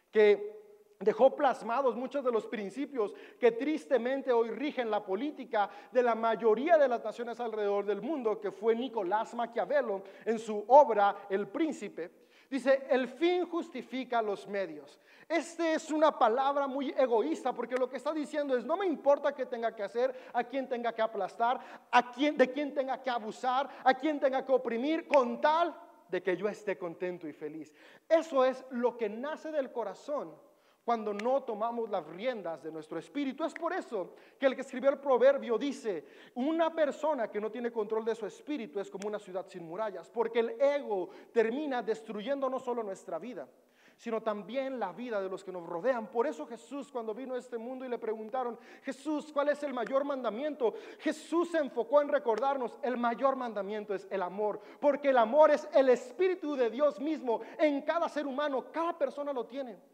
que 0.09 0.61
dejó 0.97 1.35
plasmados 1.35 1.93
muchos 1.97 2.23
de 2.23 2.31
los 2.31 2.45
principios 2.45 3.13
que 3.39 3.51
tristemente 3.51 4.31
hoy 4.31 4.51
rigen 4.51 4.89
la 4.89 5.03
política 5.03 5.69
de 5.91 6.01
la 6.01 6.15
mayoría 6.15 6.77
de 6.77 6.87
las 6.87 7.03
naciones 7.03 7.41
alrededor 7.41 7.85
del 7.85 8.01
mundo, 8.01 8.39
que 8.39 8.51
fue 8.51 8.73
Nicolás 8.73 9.35
Maquiavelo 9.35 10.03
en 10.23 10.39
su 10.39 10.63
obra 10.67 11.27
El 11.29 11.49
Príncipe. 11.49 12.21
Dice, 12.51 12.83
el 12.89 13.07
fin 13.07 13.45
justifica 13.45 14.21
los 14.21 14.45
medios. 14.45 14.99
Esta 15.29 15.71
es 15.71 15.89
una 15.89 16.19
palabra 16.19 16.67
muy 16.67 16.93
egoísta 16.97 17.53
porque 17.53 17.77
lo 17.77 17.89
que 17.89 17.95
está 17.95 18.11
diciendo 18.11 18.57
es, 18.57 18.65
no 18.65 18.75
me 18.75 18.85
importa 18.85 19.33
qué 19.33 19.45
tenga 19.45 19.73
que 19.73 19.83
hacer, 19.83 20.13
a 20.33 20.43
quién 20.43 20.67
tenga 20.67 20.91
que 20.93 21.01
aplastar, 21.01 21.61
a 21.89 22.11
quién, 22.11 22.35
de 22.35 22.51
quién 22.51 22.73
tenga 22.73 23.01
que 23.01 23.09
abusar, 23.09 23.69
a 23.85 23.93
quién 23.93 24.19
tenga 24.19 24.45
que 24.45 24.51
oprimir, 24.51 25.07
con 25.07 25.39
tal 25.39 25.73
de 26.09 26.21
que 26.21 26.35
yo 26.35 26.49
esté 26.49 26.77
contento 26.77 27.25
y 27.25 27.31
feliz. 27.31 27.73
Eso 28.09 28.43
es 28.43 28.65
lo 28.71 28.97
que 28.97 29.07
nace 29.07 29.49
del 29.49 29.71
corazón 29.71 30.35
cuando 30.83 31.13
no 31.13 31.43
tomamos 31.43 31.89
las 31.89 32.05
riendas 32.07 32.63
de 32.63 32.71
nuestro 32.71 32.97
espíritu. 32.97 33.43
Es 33.43 33.53
por 33.53 33.73
eso 33.73 34.13
que 34.39 34.47
el 34.47 34.55
que 34.55 34.61
escribió 34.61 34.89
el 34.89 34.99
proverbio 34.99 35.57
dice, 35.57 36.05
una 36.35 36.73
persona 36.73 37.29
que 37.29 37.39
no 37.39 37.51
tiene 37.51 37.71
control 37.71 38.03
de 38.03 38.15
su 38.15 38.25
espíritu 38.25 38.79
es 38.79 38.89
como 38.89 39.07
una 39.07 39.19
ciudad 39.19 39.45
sin 39.47 39.63
murallas, 39.63 40.09
porque 40.09 40.39
el 40.39 40.49
ego 40.61 41.09
termina 41.31 41.81
destruyendo 41.81 42.49
no 42.49 42.59
solo 42.59 42.81
nuestra 42.81 43.19
vida, 43.19 43.47
sino 43.95 44.21
también 44.21 44.79
la 44.79 44.91
vida 44.91 45.21
de 45.21 45.29
los 45.29 45.43
que 45.43 45.51
nos 45.51 45.67
rodean. 45.67 46.07
Por 46.07 46.25
eso 46.25 46.47
Jesús 46.47 46.91
cuando 46.91 47.13
vino 47.13 47.35
a 47.35 47.37
este 47.37 47.59
mundo 47.59 47.85
y 47.85 47.89
le 47.89 47.99
preguntaron, 47.99 48.57
Jesús, 48.81 49.31
¿cuál 49.31 49.49
es 49.49 49.61
el 49.61 49.75
mayor 49.75 50.03
mandamiento? 50.03 50.73
Jesús 50.97 51.51
se 51.51 51.59
enfocó 51.59 52.01
en 52.01 52.09
recordarnos, 52.09 52.79
el 52.81 52.97
mayor 52.97 53.35
mandamiento 53.35 53.93
es 53.93 54.07
el 54.09 54.23
amor, 54.23 54.59
porque 54.79 55.09
el 55.09 55.19
amor 55.19 55.51
es 55.51 55.67
el 55.75 55.89
espíritu 55.89 56.55
de 56.55 56.71
Dios 56.71 56.99
mismo 56.99 57.41
en 57.59 57.83
cada 57.83 58.09
ser 58.09 58.25
humano, 58.25 58.65
cada 58.71 58.97
persona 58.97 59.31
lo 59.31 59.45
tiene. 59.45 59.91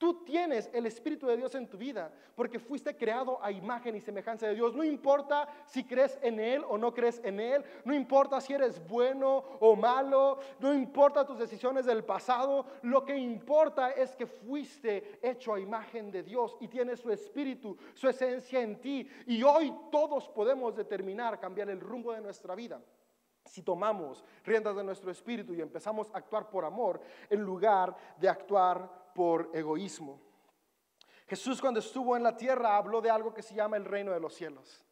Tú 0.00 0.24
tienes 0.24 0.70
el 0.72 0.86
Espíritu 0.86 1.26
de 1.26 1.36
Dios 1.36 1.54
en 1.54 1.68
tu 1.68 1.76
vida 1.76 2.10
porque 2.34 2.58
fuiste 2.58 2.96
creado 2.96 3.38
a 3.44 3.52
imagen 3.52 3.94
y 3.94 4.00
semejanza 4.00 4.46
de 4.46 4.54
Dios. 4.54 4.74
No 4.74 4.82
importa 4.82 5.46
si 5.66 5.84
crees 5.84 6.18
en 6.22 6.40
Él 6.40 6.64
o 6.66 6.78
no 6.78 6.94
crees 6.94 7.20
en 7.22 7.38
Él. 7.38 7.62
No 7.84 7.92
importa 7.92 8.40
si 8.40 8.54
eres 8.54 8.80
bueno 8.88 9.44
o 9.60 9.76
malo. 9.76 10.38
No 10.58 10.72
importa 10.72 11.26
tus 11.26 11.38
decisiones 11.38 11.84
del 11.84 12.02
pasado. 12.02 12.64
Lo 12.80 13.04
que 13.04 13.14
importa 13.14 13.90
es 13.90 14.16
que 14.16 14.26
fuiste 14.26 15.18
hecho 15.20 15.52
a 15.52 15.60
imagen 15.60 16.10
de 16.10 16.22
Dios 16.22 16.56
y 16.60 16.68
tienes 16.68 17.00
su 17.00 17.12
Espíritu, 17.12 17.76
su 17.92 18.08
esencia 18.08 18.62
en 18.62 18.80
ti. 18.80 19.06
Y 19.26 19.42
hoy 19.42 19.70
todos 19.92 20.30
podemos 20.30 20.74
determinar 20.74 21.38
cambiar 21.38 21.68
el 21.68 21.78
rumbo 21.78 22.14
de 22.14 22.22
nuestra 22.22 22.54
vida 22.54 22.80
si 23.44 23.62
tomamos 23.62 24.24
riendas 24.44 24.76
de 24.76 24.84
nuestro 24.84 25.10
espíritu 25.10 25.54
y 25.54 25.60
empezamos 25.60 26.08
a 26.12 26.18
actuar 26.18 26.48
por 26.48 26.64
amor 26.64 27.00
en 27.28 27.40
lugar 27.40 27.96
de 28.18 28.28
actuar 28.28 28.99
por 29.14 29.50
egoísmo. 29.54 30.20
Jesús 31.26 31.60
cuando 31.60 31.80
estuvo 31.80 32.16
en 32.16 32.22
la 32.22 32.36
tierra 32.36 32.76
habló 32.76 33.00
de 33.00 33.10
algo 33.10 33.32
que 33.32 33.42
se 33.42 33.54
llama 33.54 33.76
el 33.76 33.84
reino 33.84 34.12
de 34.12 34.20
los 34.20 34.34
cielos. 34.34 34.84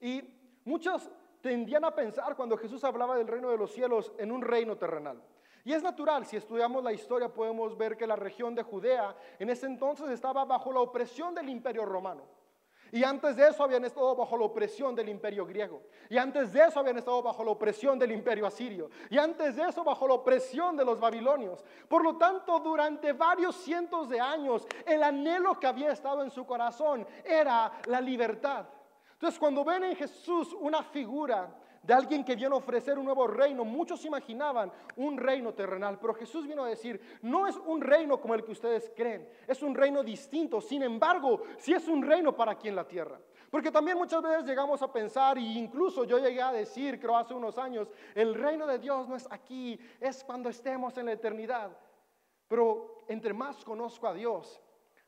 Y 0.00 0.22
muchos 0.64 1.08
tendían 1.40 1.84
a 1.84 1.94
pensar 1.94 2.34
cuando 2.34 2.56
Jesús 2.56 2.82
hablaba 2.82 3.16
del 3.16 3.28
reino 3.28 3.50
de 3.50 3.56
los 3.56 3.72
cielos 3.72 4.12
en 4.18 4.32
un 4.32 4.42
reino 4.42 4.76
terrenal. 4.76 5.22
Y 5.64 5.72
es 5.72 5.82
natural, 5.82 6.26
si 6.26 6.36
estudiamos 6.36 6.82
la 6.82 6.92
historia 6.92 7.32
podemos 7.32 7.76
ver 7.76 7.96
que 7.96 8.06
la 8.06 8.16
región 8.16 8.54
de 8.54 8.62
Judea 8.62 9.16
en 9.38 9.50
ese 9.50 9.66
entonces 9.66 10.08
estaba 10.10 10.44
bajo 10.44 10.72
la 10.72 10.80
opresión 10.80 11.34
del 11.34 11.48
imperio 11.48 11.84
romano. 11.84 12.22
Y 12.92 13.04
antes 13.04 13.36
de 13.36 13.48
eso 13.48 13.62
habían 13.62 13.84
estado 13.84 14.14
bajo 14.14 14.36
la 14.36 14.44
opresión 14.44 14.94
del 14.94 15.08
imperio 15.08 15.44
griego. 15.44 15.82
Y 16.08 16.18
antes 16.18 16.52
de 16.52 16.64
eso 16.64 16.80
habían 16.80 16.98
estado 16.98 17.22
bajo 17.22 17.44
la 17.44 17.50
opresión 17.50 17.98
del 17.98 18.12
imperio 18.12 18.46
asirio. 18.46 18.90
Y 19.10 19.18
antes 19.18 19.56
de 19.56 19.62
eso 19.68 19.82
bajo 19.82 20.06
la 20.06 20.14
opresión 20.14 20.76
de 20.76 20.84
los 20.84 21.00
babilonios. 21.00 21.64
Por 21.88 22.02
lo 22.02 22.16
tanto, 22.16 22.60
durante 22.60 23.12
varios 23.12 23.56
cientos 23.56 24.08
de 24.08 24.20
años, 24.20 24.66
el 24.86 25.02
anhelo 25.02 25.58
que 25.58 25.66
había 25.66 25.92
estado 25.92 26.22
en 26.22 26.30
su 26.30 26.46
corazón 26.46 27.06
era 27.24 27.72
la 27.86 28.00
libertad. 28.00 28.66
Entonces, 29.12 29.38
cuando 29.38 29.64
ven 29.64 29.84
en 29.84 29.96
Jesús 29.96 30.54
una 30.60 30.82
figura 30.82 31.48
de 31.86 31.94
alguien 31.94 32.24
que 32.24 32.34
viene 32.34 32.52
a 32.52 32.58
ofrecer 32.58 32.98
un 32.98 33.04
nuevo 33.04 33.28
reino. 33.28 33.64
Muchos 33.64 34.04
imaginaban 34.04 34.72
un 34.96 35.16
reino 35.16 35.54
terrenal, 35.54 35.98
pero 36.00 36.14
Jesús 36.14 36.46
vino 36.46 36.64
a 36.64 36.68
decir, 36.68 37.00
no 37.22 37.46
es 37.46 37.56
un 37.56 37.80
reino 37.80 38.20
como 38.20 38.34
el 38.34 38.42
que 38.42 38.50
ustedes 38.50 38.90
creen, 38.94 39.28
es 39.46 39.62
un 39.62 39.74
reino 39.74 40.02
distinto. 40.02 40.60
Sin 40.60 40.82
embargo, 40.82 41.42
sí 41.58 41.72
es 41.72 41.86
un 41.86 42.02
reino 42.02 42.34
para 42.34 42.52
aquí 42.52 42.68
en 42.68 42.74
la 42.74 42.86
tierra. 42.86 43.20
Porque 43.50 43.70
también 43.70 43.96
muchas 43.96 44.20
veces 44.20 44.44
llegamos 44.44 44.82
a 44.82 44.92
pensar, 44.92 45.38
e 45.38 45.42
incluso 45.42 46.02
yo 46.02 46.18
llegué 46.18 46.42
a 46.42 46.50
decir, 46.50 46.98
creo 46.98 47.16
hace 47.16 47.34
unos 47.34 47.56
años, 47.56 47.88
el 48.16 48.34
reino 48.34 48.66
de 48.66 48.80
Dios 48.80 49.08
no 49.08 49.14
es 49.14 49.28
aquí, 49.30 49.78
es 50.00 50.24
cuando 50.24 50.48
estemos 50.48 50.98
en 50.98 51.06
la 51.06 51.12
eternidad. 51.12 51.70
Pero 52.48 53.04
entre 53.06 53.32
más 53.32 53.64
conozco 53.64 54.08
a 54.08 54.14
Dios, 54.14 54.60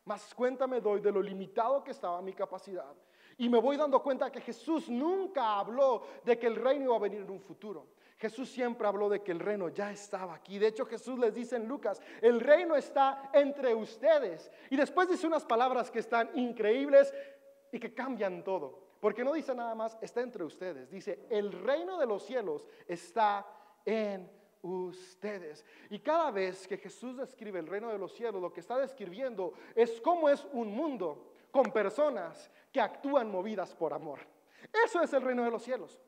más 0.05 0.33
cuenta 0.33 0.69
me 0.69 0.81
doy 0.81 1.01
de 1.01 1.11
lo 1.11 1.21
limitado 1.21 1.83
que 1.83 1.91
estaba 1.91 2.23
mi 2.23 2.33
capacidad 2.33 2.95
y 3.39 3.49
me 3.49 3.61
voy 3.61 3.77
dando 3.77 4.03
cuenta 4.03 4.31
que 4.31 4.41
Jesús 4.41 4.89
nunca 4.89 5.59
habló 5.59 6.03
de 6.25 6.39
que 6.39 6.49
el 6.49 6.57
reino 6.57 6.87
iba 6.87 6.97
a 6.97 7.01
venir 7.01 7.23
en 7.23 7.31
un 7.31 7.41
futuro. 7.41 7.87
Jesús 8.19 8.49
siempre 8.49 8.87
habló 8.89 9.09
de 9.09 9.23
que 9.23 9.31
el 9.31 9.39
reino 9.39 9.69
ya 9.69 9.93
estaba 9.93 10.35
aquí. 10.35 10.59
De 10.59 10.67
hecho, 10.67 10.85
Jesús 10.85 11.17
les 11.21 11.33
dice 11.33 11.55
en 11.55 11.69
Lucas, 11.69 12.03
el 12.21 12.41
reino 12.41 12.75
está 12.75 13.31
entre 13.33 13.73
ustedes. 13.73 14.51
Y 14.71 14.77
después 14.77 15.09
dice 15.09 15.29
unas 15.29 15.45
palabras 15.45 15.89
que 15.89 16.01
están 16.01 16.29
increíbles 16.35 17.15
y 17.71 17.79
que 17.79 17.95
cambian 17.95 18.43
todo. 18.43 18.89
Porque 18.99 19.23
no 19.23 19.33
dice 19.33 19.55
nada 19.55 19.77
más, 19.77 19.97
está 20.01 20.21
entre 20.21 20.43
ustedes. 20.43 20.91
Dice, 20.91 21.27
el 21.31 21.53
reino 21.53 21.97
de 21.97 22.07
los 22.07 22.25
cielos 22.25 22.67
está 22.89 23.47
en 23.85 24.29
ustedes. 24.63 25.65
Y 25.91 26.01
cada 26.01 26.33
vez 26.33 26.67
que 26.67 26.77
Jesús 26.77 27.17
describe 27.17 27.61
el 27.61 27.69
reino 27.69 27.89
de 27.89 27.99
los 27.99 28.13
cielos, 28.13 28.43
lo 28.43 28.53
que 28.53 28.59
está 28.59 28.77
describiendo 28.79 29.53
es 29.77 30.01
cómo 30.01 30.29
es 30.29 30.45
un 30.53 30.73
mundo 30.73 31.35
con 31.53 31.73
personas 31.73 32.51
que 32.73 32.81
actúan 32.81 33.31
movidas 33.31 33.75
por 33.75 33.93
amor. 33.93 34.21
Eso 34.85 35.01
es 35.01 35.13
el 35.13 35.23
reino 35.23 35.45
de 35.45 35.51
los 35.51 35.63
cielos. 35.63 36.01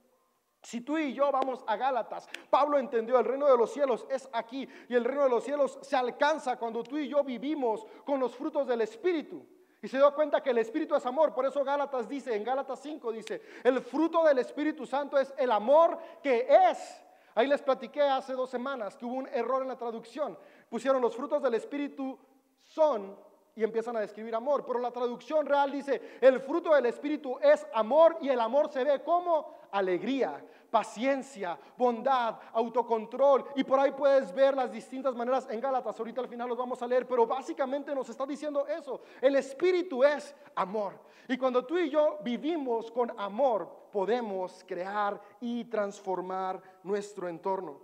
Si 0.62 0.82
tú 0.82 0.98
y 0.98 1.14
yo 1.14 1.32
vamos 1.32 1.64
a 1.66 1.76
Gálatas, 1.76 2.28
Pablo 2.50 2.78
entendió 2.78 3.18
el 3.18 3.24
reino 3.24 3.46
de 3.46 3.56
los 3.56 3.72
cielos 3.72 4.06
es 4.10 4.28
aquí 4.32 4.68
y 4.88 4.94
el 4.94 5.04
reino 5.04 5.24
de 5.24 5.30
los 5.30 5.44
cielos 5.44 5.78
se 5.80 5.96
alcanza 5.96 6.58
cuando 6.58 6.82
tú 6.82 6.98
y 6.98 7.08
yo 7.08 7.24
vivimos 7.24 7.86
con 8.04 8.20
los 8.20 8.36
frutos 8.36 8.66
del 8.66 8.82
Espíritu. 8.82 9.46
Y 9.82 9.88
se 9.88 9.96
dio 9.96 10.14
cuenta 10.14 10.42
que 10.42 10.50
el 10.50 10.58
Espíritu 10.58 10.94
es 10.94 11.06
amor, 11.06 11.32
por 11.32 11.46
eso 11.46 11.64
Gálatas 11.64 12.06
dice, 12.06 12.36
en 12.36 12.44
Gálatas 12.44 12.80
5 12.80 13.12
dice, 13.12 13.40
el 13.64 13.80
fruto 13.80 14.22
del 14.22 14.38
Espíritu 14.38 14.84
Santo 14.84 15.18
es 15.18 15.32
el 15.38 15.50
amor 15.50 15.98
que 16.22 16.46
es. 16.70 17.02
Ahí 17.34 17.46
les 17.46 17.62
platiqué 17.62 18.02
hace 18.02 18.34
dos 18.34 18.50
semanas 18.50 18.96
que 18.98 19.06
hubo 19.06 19.14
un 19.14 19.28
error 19.28 19.62
en 19.62 19.68
la 19.68 19.78
traducción. 19.78 20.36
Pusieron 20.68 21.00
los 21.00 21.16
frutos 21.16 21.42
del 21.42 21.54
Espíritu 21.54 22.18
son 22.62 23.16
y 23.60 23.64
empiezan 23.64 23.94
a 23.98 24.00
describir 24.00 24.34
amor. 24.34 24.64
Pero 24.64 24.78
la 24.78 24.90
traducción 24.90 25.44
real 25.44 25.70
dice, 25.70 26.18
el 26.22 26.40
fruto 26.40 26.74
del 26.74 26.86
Espíritu 26.86 27.38
es 27.42 27.66
amor 27.74 28.16
y 28.22 28.30
el 28.30 28.40
amor 28.40 28.72
se 28.72 28.82
ve 28.82 29.02
como 29.02 29.54
alegría, 29.70 30.42
paciencia, 30.70 31.58
bondad, 31.76 32.36
autocontrol. 32.54 33.44
Y 33.56 33.64
por 33.64 33.78
ahí 33.78 33.90
puedes 33.90 34.32
ver 34.32 34.56
las 34.56 34.72
distintas 34.72 35.14
maneras 35.14 35.46
en 35.50 35.60
Gálatas. 35.60 35.98
Ahorita 35.98 36.22
al 36.22 36.28
final 36.28 36.48
los 36.48 36.56
vamos 36.56 36.80
a 36.80 36.86
leer, 36.86 37.06
pero 37.06 37.26
básicamente 37.26 37.94
nos 37.94 38.08
está 38.08 38.24
diciendo 38.24 38.66
eso. 38.66 39.02
El 39.20 39.36
Espíritu 39.36 40.02
es 40.04 40.34
amor. 40.54 40.94
Y 41.28 41.36
cuando 41.36 41.62
tú 41.66 41.76
y 41.76 41.90
yo 41.90 42.18
vivimos 42.22 42.90
con 42.90 43.12
amor, 43.20 43.68
podemos 43.92 44.64
crear 44.66 45.20
y 45.38 45.64
transformar 45.66 46.62
nuestro 46.82 47.28
entorno. 47.28 47.78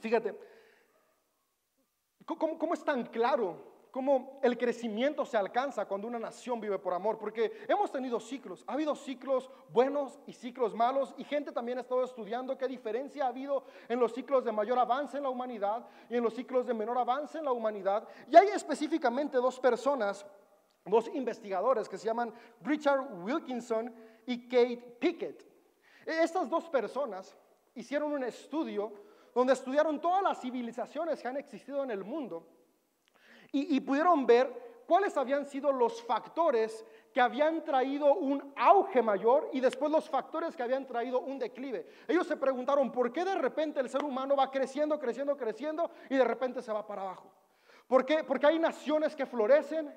Fíjate, 0.00 0.34
¿cómo, 2.24 2.58
cómo 2.58 2.72
es 2.72 2.82
tan 2.82 3.04
claro 3.04 3.71
cómo 3.92 4.40
el 4.42 4.56
crecimiento 4.56 5.26
se 5.26 5.36
alcanza 5.36 5.84
cuando 5.84 6.08
una 6.08 6.18
nación 6.18 6.58
vive 6.58 6.78
por 6.78 6.94
amor, 6.94 7.18
porque 7.18 7.52
hemos 7.68 7.92
tenido 7.92 8.18
ciclos, 8.18 8.64
ha 8.66 8.72
habido 8.72 8.96
ciclos 8.96 9.50
buenos 9.68 10.18
y 10.26 10.32
ciclos 10.32 10.74
malos, 10.74 11.14
y 11.18 11.24
gente 11.24 11.52
también 11.52 11.76
ha 11.76 11.82
estado 11.82 12.02
estudiando 12.02 12.56
qué 12.56 12.66
diferencia 12.66 13.26
ha 13.26 13.28
habido 13.28 13.64
en 13.90 14.00
los 14.00 14.14
ciclos 14.14 14.44
de 14.46 14.50
mayor 14.50 14.78
avance 14.78 15.18
en 15.18 15.24
la 15.24 15.28
humanidad 15.28 15.86
y 16.08 16.16
en 16.16 16.24
los 16.24 16.32
ciclos 16.32 16.66
de 16.66 16.72
menor 16.72 16.96
avance 16.96 17.36
en 17.36 17.44
la 17.44 17.52
humanidad. 17.52 18.08
Y 18.28 18.34
hay 18.34 18.48
específicamente 18.48 19.36
dos 19.36 19.60
personas, 19.60 20.24
dos 20.86 21.08
investigadores 21.14 21.86
que 21.86 21.98
se 21.98 22.06
llaman 22.06 22.32
Richard 22.62 23.12
Wilkinson 23.22 23.94
y 24.24 24.48
Kate 24.48 24.96
Pickett. 24.98 25.42
E, 26.06 26.22
estas 26.22 26.48
dos 26.48 26.66
personas 26.70 27.36
hicieron 27.74 28.12
un 28.12 28.24
estudio 28.24 28.90
donde 29.34 29.52
estudiaron 29.52 30.00
todas 30.00 30.22
las 30.22 30.40
civilizaciones 30.40 31.20
que 31.20 31.28
han 31.28 31.36
existido 31.36 31.84
en 31.84 31.90
el 31.90 32.04
mundo 32.04 32.61
y, 33.52 33.80
pudieron 33.80 34.26
ver 34.26 34.82
cuáles 34.86 35.16
habían 35.16 35.46
sido 35.46 35.70
los 35.72 36.02
factores 36.02 36.84
que 37.12 37.20
habían 37.20 37.62
traído 37.62 38.14
un 38.14 38.52
auge 38.56 39.02
mayor 39.02 39.50
y 39.52 39.60
después 39.60 39.92
los 39.92 40.08
factores 40.08 40.56
que 40.56 40.62
habían 40.62 40.86
traído 40.86 41.20
un 41.20 41.38
declive. 41.38 41.86
Ellos 42.08 42.26
se 42.26 42.36
preguntaron 42.36 42.90
por 42.90 43.12
qué 43.12 43.24
de 43.24 43.34
repente 43.34 43.80
el 43.80 43.90
ser 43.90 44.02
humano 44.02 44.34
va 44.34 44.50
creciendo, 44.50 44.98
creciendo, 44.98 45.36
creciendo 45.36 45.90
y 46.08 46.16
de 46.16 46.24
repente 46.24 46.62
se 46.62 46.72
va 46.72 46.86
para 46.86 47.02
abajo. 47.02 47.30
¿Por 47.86 48.06
qué? 48.06 48.24
Porque 48.24 48.46
hay 48.46 48.58
naciones 48.58 49.14
que 49.14 49.26
florecen 49.26 49.92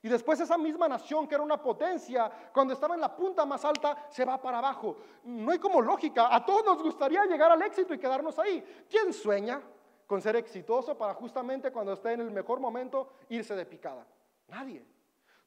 y 0.00 0.08
después 0.08 0.38
esa 0.40 0.58
misma 0.58 0.88
nación 0.88 1.28
que 1.28 1.34
era 1.36 1.44
una 1.44 1.62
potencia, 1.62 2.30
cuando 2.52 2.74
estaba 2.74 2.94
en 2.94 3.00
la 3.00 3.14
punta 3.14 3.44
más 3.44 3.64
alta, 3.64 4.06
se 4.10 4.24
va 4.24 4.40
para 4.40 4.58
abajo. 4.58 4.96
No 5.24 5.52
hay 5.52 5.58
como 5.58 5.80
lógica. 5.80 6.34
A 6.34 6.44
todos 6.44 6.64
nos 6.64 6.82
gustaría 6.82 7.24
llegar 7.24 7.52
al 7.52 7.62
éxito 7.62 7.94
y 7.94 7.98
quedarnos 7.98 8.36
ahí. 8.38 8.64
¿Quién 8.88 9.12
sueña? 9.12 9.60
Con 10.12 10.20
ser 10.20 10.36
exitoso 10.36 10.94
para 10.94 11.14
justamente 11.14 11.72
cuando 11.72 11.94
esté 11.94 12.12
en 12.12 12.20
el 12.20 12.30
mejor 12.30 12.60
momento 12.60 13.14
irse 13.30 13.56
de 13.56 13.64
picada. 13.64 14.06
Nadie. 14.48 14.84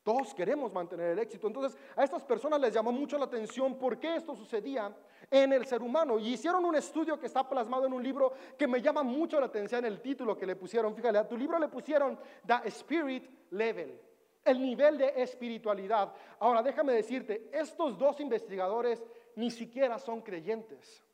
Todos 0.01 0.34
queremos 0.34 0.73
mantener 0.73 1.12
el 1.12 1.19
éxito. 1.19 1.45
Entonces, 1.45 1.80
a 1.95 2.04
estas 2.04 2.23
personas 2.23 2.60
les 2.60 2.73
llamó 2.73 2.91
mucho 2.91 3.15
la 3.19 3.25
atención 3.25 3.78
por 3.78 3.99
qué 3.99 4.15
esto 4.15 4.36
sucedía 4.36 4.91
en 5.30 5.54
el 5.54 5.67
ser 5.67 5.84
humano. 5.84 6.17
Y 6.17 6.34
hicieron 6.34 6.65
un 6.65 6.75
estudio 6.75 7.19
que 7.19 7.28
está 7.28 7.47
plasmado 7.47 7.86
en 7.86 7.93
un 7.93 8.01
libro 8.01 8.34
que 8.58 8.67
me 8.67 8.82
llama 8.82 9.04
mucho 9.04 9.39
la 9.39 9.45
atención 9.45 9.86
el 9.86 10.01
título 10.01 10.36
que 10.36 10.47
le 10.47 10.56
pusieron. 10.56 10.95
Fíjate, 10.95 11.19
a 11.19 11.28
tu 11.28 11.38
libro 11.38 11.60
le 11.60 11.67
pusieron 11.67 12.17
The 12.43 12.67
Spirit 12.69 13.51
Level, 13.51 14.01
el 14.43 14.60
nivel 14.60 14.97
de 14.97 15.13
espiritualidad. 15.21 16.12
Ahora, 16.39 16.63
déjame 16.63 16.93
decirte, 16.93 17.51
estos 17.54 17.99
dos 17.99 18.19
investigadores 18.19 19.06
ni 19.36 19.51
siquiera 19.51 19.99
son 19.99 20.23
creyentes. 20.23 21.06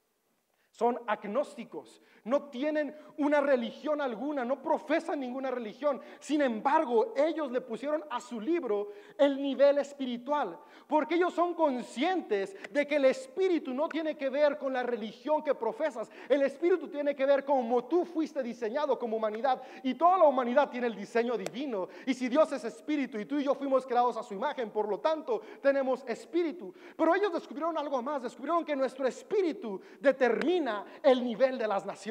Son 0.71 0.97
agnósticos, 1.05 2.01
no 2.25 2.43
tienen 2.43 2.95
una 3.17 3.41
religión 3.41 4.01
alguna, 4.01 4.43
no 4.43 4.61
profesan 4.61 5.19
ninguna 5.19 5.51
religión. 5.51 6.01
Sin 6.19 6.41
embargo, 6.41 7.13
ellos 7.15 7.51
le 7.51 7.61
pusieron 7.61 8.03
a 8.09 8.19
su 8.19 8.39
libro 8.39 8.89
el 9.17 9.41
nivel 9.41 9.77
espiritual, 9.77 10.57
porque 10.87 11.15
ellos 11.15 11.33
son 11.33 11.53
conscientes 11.53 12.55
de 12.71 12.85
que 12.85 12.97
el 12.97 13.05
espíritu 13.05 13.73
no 13.73 13.87
tiene 13.87 14.17
que 14.17 14.29
ver 14.29 14.57
con 14.57 14.73
la 14.73 14.83
religión 14.83 15.43
que 15.43 15.55
profesas, 15.55 16.09
el 16.27 16.41
espíritu 16.41 16.87
tiene 16.87 17.15
que 17.15 17.25
ver 17.25 17.45
con 17.45 17.61
cómo 17.61 17.85
tú 17.85 18.05
fuiste 18.05 18.41
diseñado 18.41 18.97
como 18.97 19.17
humanidad 19.17 19.61
y 19.83 19.93
toda 19.93 20.17
la 20.17 20.23
humanidad 20.25 20.69
tiene 20.69 20.87
el 20.87 20.95
diseño 20.95 21.37
divino. 21.37 21.87
Y 22.05 22.13
si 22.13 22.27
Dios 22.27 22.51
es 22.51 22.63
espíritu 22.63 23.19
y 23.19 23.25
tú 23.25 23.37
y 23.37 23.43
yo 23.43 23.53
fuimos 23.53 23.85
creados 23.85 24.17
a 24.17 24.23
su 24.23 24.33
imagen, 24.33 24.71
por 24.71 24.89
lo 24.89 24.99
tanto 24.99 25.41
tenemos 25.61 26.03
espíritu. 26.07 26.73
Pero 26.97 27.13
ellos 27.13 27.31
descubrieron 27.31 27.77
algo 27.77 28.01
más, 28.01 28.23
descubrieron 28.23 28.65
que 28.65 28.75
nuestro 28.75 29.05
espíritu 29.05 29.79
determina 29.99 30.85
el 31.03 31.23
nivel 31.23 31.57
de 31.57 31.67
las 31.67 31.85
naciones. 31.85 32.10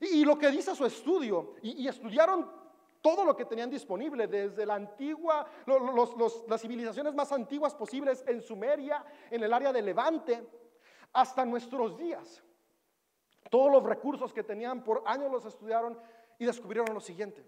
Y, 0.00 0.24
lo 0.24 0.38
que 0.38 0.50
dice 0.50 0.74
su 0.74 0.84
estudio, 0.84 1.54
y, 1.62 1.86
estudiaron 1.86 2.50
todo 3.00 3.24
lo 3.24 3.36
que 3.36 3.44
tenían 3.44 3.70
disponible, 3.70 4.26
desde 4.26 4.66
la 4.66 4.74
antigua, 4.74 5.46
las 6.48 6.60
civilizaciones 6.60 7.14
más 7.14 7.32
antiguas 7.32 7.74
posibles 7.74 8.24
en 8.26 8.40
Sumeria, 8.42 9.04
en 9.30 9.42
el 9.42 9.52
área 9.52 9.72
de 9.72 9.82
Levante, 9.82 10.46
hasta 11.12 11.44
nuestros 11.44 11.96
días. 11.98 12.42
Todos 13.50 13.72
los 13.72 13.82
recursos 13.82 14.32
que 14.32 14.42
tenían 14.42 14.84
por 14.84 15.02
años 15.06 15.30
los 15.30 15.44
estudiaron 15.44 15.98
y 16.38 16.44
descubrieron 16.44 16.94
lo 16.94 17.00
siguiente, 17.00 17.44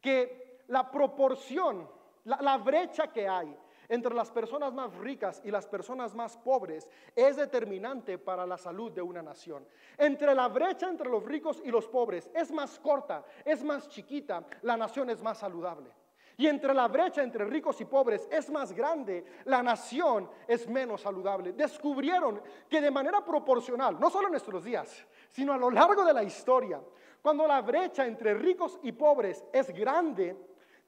que 0.00 0.62
la 0.68 0.90
proporción, 0.90 1.88
la 2.24 2.58
brecha 2.58 3.12
que 3.12 3.28
hay 3.28 3.56
entre 3.90 4.14
las 4.14 4.30
personas 4.30 4.72
más 4.72 4.94
ricas 4.94 5.42
y 5.44 5.50
las 5.50 5.66
personas 5.66 6.14
más 6.14 6.38
pobres 6.38 6.88
es 7.14 7.36
determinante 7.36 8.18
para 8.18 8.46
la 8.46 8.56
salud 8.56 8.92
de 8.92 9.02
una 9.02 9.20
nación. 9.20 9.66
Entre 9.98 10.32
la 10.34 10.48
brecha 10.48 10.88
entre 10.88 11.10
los 11.10 11.24
ricos 11.24 11.60
y 11.64 11.70
los 11.70 11.88
pobres 11.88 12.30
es 12.32 12.52
más 12.52 12.78
corta, 12.78 13.24
es 13.44 13.62
más 13.64 13.88
chiquita, 13.88 14.44
la 14.62 14.76
nación 14.76 15.10
es 15.10 15.20
más 15.22 15.38
saludable. 15.38 15.90
y 16.36 16.46
entre 16.46 16.72
la 16.72 16.88
brecha 16.88 17.22
entre 17.22 17.44
ricos 17.44 17.78
y 17.82 17.84
pobres 17.84 18.26
es 18.30 18.48
más 18.48 18.72
grande, 18.72 19.26
la 19.44 19.62
nación 19.62 20.30
es 20.48 20.66
menos 20.66 21.02
saludable. 21.02 21.52
Descubrieron 21.52 22.40
que 22.66 22.80
de 22.80 22.90
manera 22.90 23.22
proporcional, 23.22 24.00
no 24.00 24.08
solo 24.08 24.28
en 24.28 24.32
nuestros 24.32 24.64
días, 24.64 25.06
sino 25.28 25.52
a 25.52 25.58
lo 25.58 25.70
largo 25.70 26.02
de 26.02 26.14
la 26.14 26.22
historia, 26.22 26.80
cuando 27.20 27.46
la 27.46 27.60
brecha 27.60 28.06
entre 28.06 28.32
ricos 28.32 28.78
y 28.82 28.92
pobres 28.92 29.44
es 29.52 29.68
grande, 29.68 30.34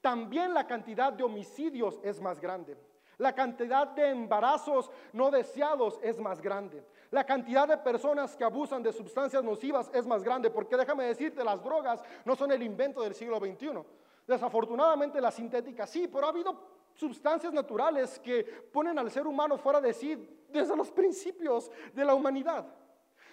también 0.01 0.55
la 0.55 0.67
cantidad 0.67 1.12
de 1.12 1.23
homicidios 1.23 2.01
es 2.03 2.19
más 2.19 2.41
grande. 2.41 2.77
La 3.22 3.32
cantidad 3.32 3.87
de 3.87 4.11
embarazos 4.11 4.90
no 5.12 5.30
deseados 5.30 6.00
es 6.02 6.18
más 6.18 6.42
grande. 6.42 6.85
La 7.12 7.24
cantidad 7.24 7.68
de 7.68 7.78
personas 7.78 8.35
que 8.35 8.42
abusan 8.42 8.82
de 8.82 8.92
sustancias 8.92 9.44
nocivas 9.44 9.88
es 9.94 10.04
más 10.04 10.24
grande, 10.24 10.50
porque 10.50 10.76
déjame 10.76 11.04
decirte, 11.04 11.44
las 11.44 11.62
drogas 11.62 12.02
no 12.24 12.35
son 12.35 12.50
el 12.50 12.61
invento 12.64 13.00
del 13.00 13.14
siglo 13.14 13.38
XXI. 13.38 13.78
Desafortunadamente 14.26 15.20
las 15.20 15.37
sintéticas 15.37 15.88
sí, 15.88 16.08
pero 16.12 16.26
ha 16.26 16.30
habido 16.30 16.58
sustancias 16.94 17.52
naturales 17.52 18.18
que 18.18 18.42
ponen 18.72 18.98
al 18.98 19.08
ser 19.08 19.24
humano 19.24 19.56
fuera 19.56 19.80
de 19.80 19.94
sí 19.94 20.16
desde 20.48 20.74
los 20.74 20.90
principios 20.90 21.70
de 21.94 22.04
la 22.04 22.16
humanidad. 22.16 22.66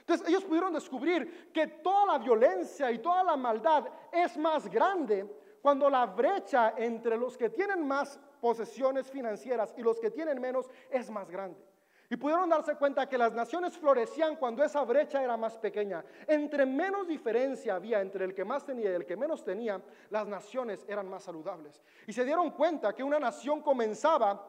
Entonces 0.02 0.28
ellos 0.28 0.44
pudieron 0.44 0.72
descubrir 0.72 1.52
que 1.52 1.66
toda 1.66 2.14
la 2.14 2.20
violencia 2.20 2.92
y 2.92 3.00
toda 3.00 3.24
la 3.24 3.36
maldad 3.36 3.88
es 4.12 4.38
más 4.38 4.70
grande 4.70 5.28
cuando 5.62 5.90
la 5.90 6.06
brecha 6.06 6.74
entre 6.78 7.18
los 7.18 7.38
que 7.38 7.50
tienen 7.50 7.88
más 7.88 8.20
posesiones 8.40 9.10
financieras 9.10 9.74
y 9.78 9.82
los 9.82 10.00
que 10.00 10.12
tienen 10.12 10.40
menos 10.40 10.70
es 10.90 11.10
más 11.10 11.30
grande. 11.30 11.70
Y 12.12 12.18
pudieron 12.18 12.50
darse 12.50 12.76
cuenta 12.76 13.08
que 13.08 13.20
las 13.20 13.34
naciones 13.34 13.78
florecían 13.78 14.36
cuando 14.36 14.64
esa 14.64 14.84
brecha 14.84 15.24
era 15.24 15.38
más 15.38 15.60
pequeña. 15.60 16.04
Entre 16.26 16.66
menos 16.66 17.08
diferencia 17.08 17.76
había 17.76 18.02
entre 18.02 18.26
el 18.26 18.34
que 18.34 18.44
más 18.44 18.66
tenía 18.66 18.90
y 18.92 18.96
el 18.96 19.06
que 19.06 19.16
menos 19.16 19.44
tenía, 19.44 19.80
las 20.10 20.28
naciones 20.28 20.84
eran 20.88 21.08
más 21.08 21.24
saludables. 21.24 21.84
Y 22.08 22.14
se 22.14 22.26
dieron 22.26 22.50
cuenta 22.52 22.96
que 22.96 23.04
una 23.04 23.20
nación 23.20 23.62
comenzaba 23.62 24.44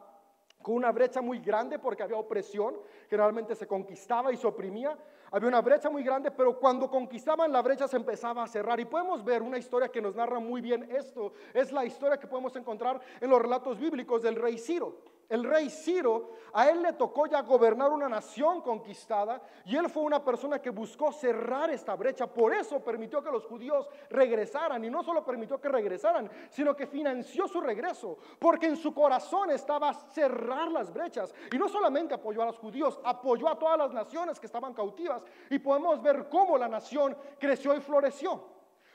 con 0.63 0.75
una 0.75 0.91
brecha 0.91 1.21
muy 1.21 1.39
grande 1.41 1.79
porque 1.79 2.03
había 2.03 2.17
opresión, 2.17 2.81
que 3.09 3.17
realmente 3.17 3.55
se 3.55 3.67
conquistaba 3.67 4.33
y 4.33 4.39
se 4.39 4.47
oprimía. 4.47 4.97
Había 5.33 5.49
una 5.49 5.61
brecha 5.61 5.89
muy 5.89 6.03
grande, 6.03 6.31
pero 6.31 6.59
cuando 6.59 6.91
conquistaban 6.91 7.53
la 7.53 7.63
brecha 7.63 7.87
se 7.87 7.97
empezaba 7.97 8.43
a 8.43 8.49
cerrar. 8.49 8.81
Y 8.81 8.85
podemos 8.85 9.25
ver 9.25 9.43
una 9.43 9.59
historia 9.59 9.89
que 9.89 10.03
nos 10.03 10.17
narra 10.17 10.41
muy 10.41 10.61
bien 10.61 10.89
esto. 10.91 11.33
Es 11.55 11.71
la 11.71 11.85
historia 11.85 12.19
que 12.19 12.27
podemos 12.27 12.55
encontrar 12.57 13.01
en 13.21 13.31
los 13.31 13.41
relatos 13.41 13.79
bíblicos 13.79 14.23
del 14.23 14.37
rey 14.37 14.59
Ciro 14.59 15.10
el 15.31 15.45
rey 15.45 15.71
Ciro, 15.71 16.33
a 16.53 16.69
él 16.69 16.83
le 16.83 16.93
tocó 16.95 17.27
ya 17.27 17.41
gobernar 17.43 17.91
una 17.93 18.09
nación 18.09 18.61
conquistada 18.61 19.41
y 19.65 19.77
él 19.77 19.89
fue 19.89 20.03
una 20.03 20.23
persona 20.25 20.61
que 20.61 20.71
buscó 20.71 21.13
cerrar 21.13 21.71
esta 21.71 21.95
brecha. 21.95 22.27
Por 22.27 22.53
eso 22.53 22.83
permitió 22.83 23.23
que 23.23 23.31
los 23.31 23.47
judíos 23.47 23.89
regresaran 24.11 24.85
y 24.85 24.91
no 24.91 25.05
solo 25.05 25.25
permitió 25.25 25.61
que 25.61 25.69
regresaran, 25.69 26.29
sino 26.51 26.75
que 26.75 26.89
financió 26.89 27.47
su 27.47 27.61
regreso, 27.61 28.19
porque 28.41 28.67
en 28.67 28.77
su 28.77 28.93
corazón 28.93 29.53
estaba 29.53 29.95
cerrar 29.95 30.69
las 30.73 30.93
brechas. 30.93 31.33
Y 31.53 31.59
no 31.59 31.69
solamente 31.69 32.13
apoyó 32.13 32.43
a 32.43 32.47
los 32.47 32.59
judíos, 32.59 32.99
apoyó 33.05 33.49
a 33.49 33.57
todas 33.57 33.79
las 33.79 33.93
naciones 33.93 34.41
que 34.41 34.47
estaban 34.47 34.75
cautivas 34.75 35.23
y 35.49 35.61
podemos 35.61 36.03
ver 36.03 36.29
cómo 36.29 36.59
la 36.59 36.67
nación 36.67 37.17
creció 37.39 37.77
y 37.77 37.81
floreció. 37.81 38.43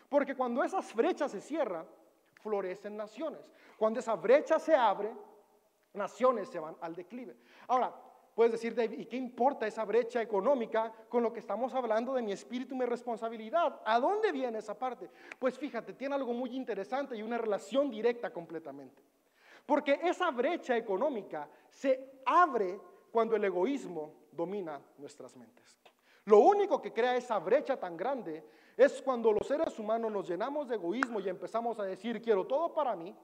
Porque 0.09 0.35
cuando 0.35 0.65
esas 0.65 0.93
brechas 0.93 1.31
se 1.31 1.39
cierran, 1.39 1.87
florecen 2.41 2.97
naciones. 2.97 3.49
Cuando 3.77 4.01
esa 4.01 4.15
brecha 4.15 4.59
se 4.59 4.75
abre, 4.75 5.15
naciones 5.95 6.49
se 6.49 6.59
van 6.59 6.75
al 6.81 6.95
declive. 6.95 7.35
Ahora, 7.67 7.93
puedes 8.33 8.51
decir, 8.51 8.75
David, 8.75 8.99
¿y 8.99 9.05
qué 9.05 9.17
importa 9.17 9.65
esa 9.67 9.85
brecha 9.85 10.21
económica 10.21 10.91
con 11.09 11.23
lo 11.23 11.31
que 11.31 11.39
estamos 11.39 11.73
hablando 11.73 12.13
de 12.13 12.21
mi 12.21 12.31
espíritu 12.31 12.75
y 12.75 12.77
mi 12.77 12.85
responsabilidad? 12.85 13.81
¿A 13.85 13.99
dónde 13.99 14.31
viene 14.31 14.59
esa 14.59 14.77
parte? 14.77 15.09
Pues 15.39 15.57
fíjate, 15.57 15.93
tiene 15.93 16.15
algo 16.15 16.33
muy 16.33 16.55
interesante 16.55 17.15
y 17.15 17.23
una 17.23 17.37
relación 17.37 17.89
directa 17.89 18.31
completamente. 18.31 19.01
Porque 19.65 19.99
esa 20.03 20.29
brecha 20.31 20.77
económica 20.77 21.49
se 21.69 22.21
abre 22.25 22.79
cuando 23.11 23.35
el 23.35 23.43
egoísmo 23.45 24.13
domina 24.31 24.79
nuestras 24.97 25.35
mentes. 25.35 25.79
Lo 26.25 26.39
único 26.39 26.81
que 26.81 26.91
crea 26.91 27.15
esa 27.15 27.39
brecha 27.39 27.79
tan 27.79 27.95
grande 27.95 28.43
es 28.75 29.01
cuando 29.01 29.31
los 29.31 29.47
seres 29.47 29.77
humanos 29.79 30.11
nos 30.11 30.27
llenamos 30.27 30.67
de 30.67 30.75
egoísmo 30.75 31.19
y 31.19 31.29
empezamos 31.29 31.79
a 31.79 31.83
decir, 31.83 32.21
quiero 32.21 32.45
todo 32.45 32.73
para 32.73 32.95
mí, 32.95 33.15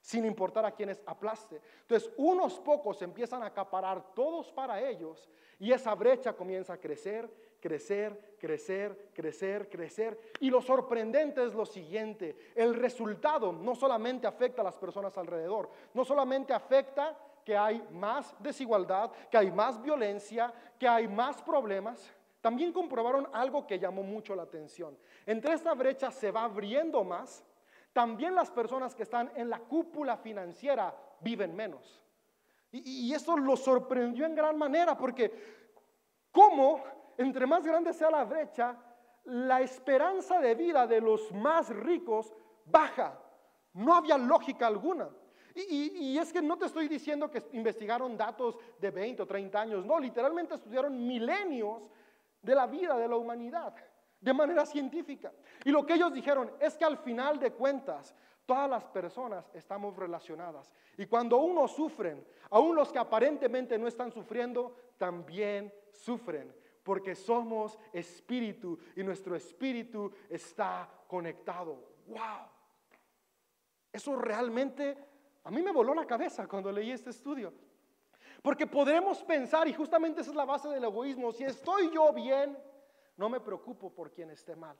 sin 0.00 0.24
importar 0.24 0.64
a 0.64 0.72
quienes 0.72 1.02
aplaste. 1.06 1.60
Entonces, 1.82 2.10
unos 2.16 2.58
pocos 2.60 3.00
empiezan 3.02 3.42
a 3.42 3.46
acaparar 3.46 4.14
todos 4.14 4.50
para 4.52 4.80
ellos 4.80 5.28
y 5.58 5.72
esa 5.72 5.94
brecha 5.94 6.32
comienza 6.32 6.74
a 6.74 6.78
crecer, 6.78 7.30
crecer, 7.60 8.36
crecer, 8.38 9.10
crecer, 9.12 9.68
crecer. 9.68 10.18
Y 10.40 10.50
lo 10.50 10.60
sorprendente 10.60 11.44
es 11.44 11.54
lo 11.54 11.66
siguiente, 11.66 12.36
el 12.54 12.74
resultado 12.74 13.52
no 13.52 13.74
solamente 13.74 14.26
afecta 14.26 14.62
a 14.62 14.66
las 14.66 14.78
personas 14.78 15.16
alrededor, 15.18 15.70
no 15.94 16.04
solamente 16.04 16.52
afecta 16.52 17.16
que 17.44 17.56
hay 17.56 17.82
más 17.92 18.34
desigualdad, 18.40 19.10
que 19.30 19.38
hay 19.38 19.50
más 19.50 19.80
violencia, 19.80 20.52
que 20.78 20.86
hay 20.86 21.08
más 21.08 21.40
problemas, 21.42 22.14
también 22.40 22.72
comprobaron 22.72 23.28
algo 23.32 23.66
que 23.66 23.78
llamó 23.78 24.02
mucho 24.02 24.34
la 24.34 24.42
atención. 24.42 24.96
Entre 25.26 25.54
esta 25.54 25.74
brecha 25.74 26.10
se 26.10 26.30
va 26.30 26.44
abriendo 26.44 27.02
más 27.02 27.44
también 27.92 28.34
las 28.34 28.50
personas 28.50 28.94
que 28.94 29.02
están 29.02 29.30
en 29.34 29.50
la 29.50 29.60
cúpula 29.60 30.16
financiera 30.16 30.94
viven 31.20 31.54
menos. 31.54 32.04
Y, 32.70 33.12
esto 33.14 33.36
lo 33.36 33.56
sorprendió 33.56 34.26
en 34.26 34.34
gran 34.34 34.58
manera 34.58 34.96
porque 34.96 35.32
¿cómo 36.30 36.84
entre 37.16 37.46
más 37.46 37.64
grande 37.64 37.94
sea 37.94 38.10
la 38.10 38.24
brecha, 38.24 38.76
la 39.24 39.62
esperanza 39.62 40.38
de 40.38 40.54
vida 40.54 40.86
de 40.86 41.00
los 41.00 41.32
más 41.32 41.70
ricos 41.70 42.34
baja? 42.66 43.18
No 43.72 43.94
había 43.94 44.18
lógica 44.18 44.66
alguna. 44.66 45.08
Y, 45.54 46.12
y, 46.12 46.18
es 46.18 46.32
que 46.32 46.42
no 46.42 46.58
te 46.58 46.66
estoy 46.66 46.88
diciendo 46.88 47.30
que 47.30 47.42
investigaron 47.52 48.16
datos 48.16 48.58
de 48.78 48.90
20 48.90 49.22
o 49.22 49.26
30 49.26 49.60
años, 49.60 49.86
no, 49.86 49.98
literalmente 49.98 50.54
estudiaron 50.54 51.06
milenios 51.06 51.90
de 52.42 52.54
la 52.54 52.66
vida 52.66 52.96
de 52.96 53.08
la 53.08 53.16
humanidad 53.16 53.74
de 54.20 54.32
manera 54.32 54.66
científica. 54.66 55.32
Y 55.64 55.70
lo 55.70 55.84
que 55.86 55.94
ellos 55.94 56.12
dijeron 56.12 56.50
es 56.60 56.76
que 56.76 56.84
al 56.84 56.98
final 56.98 57.38
de 57.38 57.52
cuentas, 57.52 58.14
todas 58.46 58.68
las 58.68 58.84
personas 58.84 59.50
estamos 59.54 59.96
relacionadas. 59.96 60.72
Y 60.96 61.06
cuando 61.06 61.38
unos 61.38 61.72
sufren, 61.72 62.26
aún 62.50 62.74
los 62.74 62.90
que 62.90 62.98
aparentemente 62.98 63.78
no 63.78 63.86
están 63.86 64.10
sufriendo, 64.10 64.74
también 64.96 65.72
sufren. 65.92 66.54
Porque 66.82 67.14
somos 67.14 67.78
espíritu 67.92 68.78
y 68.96 69.02
nuestro 69.02 69.36
espíritu 69.36 70.10
está 70.28 70.88
conectado. 71.06 71.78
¡Wow! 72.06 72.48
Eso 73.92 74.16
realmente 74.16 74.96
a 75.44 75.50
mí 75.50 75.62
me 75.62 75.72
voló 75.72 75.94
la 75.94 76.06
cabeza 76.06 76.46
cuando 76.46 76.70
leí 76.70 76.90
este 76.90 77.10
estudio. 77.10 77.52
Porque 78.42 78.66
podremos 78.66 79.22
pensar, 79.22 79.66
y 79.66 79.72
justamente 79.72 80.20
esa 80.20 80.30
es 80.30 80.36
la 80.36 80.44
base 80.44 80.68
del 80.68 80.84
egoísmo, 80.84 81.32
si 81.32 81.44
estoy 81.44 81.90
yo 81.90 82.12
bien, 82.12 82.56
no 83.18 83.28
me 83.28 83.40
preocupo 83.40 83.90
por 83.90 84.10
quien 84.10 84.30
esté 84.30 84.56
mal. 84.56 84.76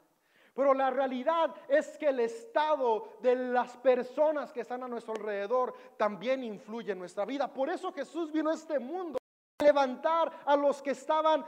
Pero 0.55 0.75
la 0.75 0.91
realidad 0.91 1.55
es 1.69 1.97
que 1.99 2.09
el 2.09 2.21
estado 2.21 3.19
de 3.21 3.37
las 3.37 3.77
personas 3.77 4.53
que 4.53 4.63
están 4.63 4.83
a 4.83 4.89
nuestro 4.89 5.15
alrededor 5.15 5.75
también 5.97 6.43
influye 6.43 6.93
en 6.93 6.99
nuestra 6.99 7.25
vida. 7.25 7.53
Por 7.53 7.69
eso 7.69 7.93
Jesús 7.93 8.33
vino 8.33 8.51
a 8.51 8.55
este 8.55 8.79
mundo 8.79 9.19
a 9.61 9.65
levantar 9.65 10.33
a 10.45 10.57
los 10.57 10.83
que 10.83 10.91
estaban 10.91 11.45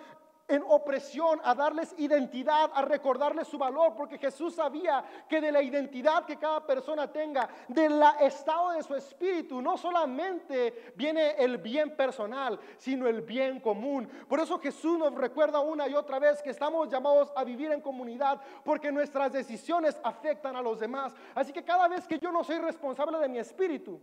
en 0.50 0.62
opresión, 0.66 1.40
a 1.44 1.54
darles 1.54 1.94
identidad, 1.98 2.70
a 2.74 2.82
recordarles 2.82 3.48
su 3.48 3.56
valor, 3.56 3.94
porque 3.96 4.18
Jesús 4.18 4.54
sabía 4.54 5.04
que 5.28 5.40
de 5.40 5.52
la 5.52 5.62
identidad 5.62 6.24
que 6.24 6.36
cada 6.36 6.66
persona 6.66 7.10
tenga, 7.10 7.48
del 7.68 8.02
estado 8.20 8.72
de 8.72 8.82
su 8.82 8.94
espíritu, 8.94 9.62
no 9.62 9.76
solamente 9.76 10.92
viene 10.96 11.36
el 11.38 11.58
bien 11.58 11.96
personal, 11.96 12.58
sino 12.76 13.06
el 13.06 13.22
bien 13.22 13.60
común. 13.60 14.08
Por 14.28 14.40
eso 14.40 14.58
Jesús 14.58 14.98
nos 14.98 15.14
recuerda 15.14 15.60
una 15.60 15.88
y 15.88 15.94
otra 15.94 16.18
vez 16.18 16.42
que 16.42 16.50
estamos 16.50 16.88
llamados 16.88 17.32
a 17.36 17.44
vivir 17.44 17.70
en 17.72 17.80
comunidad, 17.80 18.40
porque 18.64 18.90
nuestras 18.90 19.32
decisiones 19.32 19.98
afectan 20.02 20.56
a 20.56 20.62
los 20.62 20.80
demás. 20.80 21.14
Así 21.34 21.52
que 21.52 21.64
cada 21.64 21.88
vez 21.88 22.06
que 22.06 22.18
yo 22.18 22.32
no 22.32 22.44
soy 22.44 22.58
responsable 22.58 23.18
de 23.18 23.28
mi 23.28 23.38
espíritu, 23.38 24.00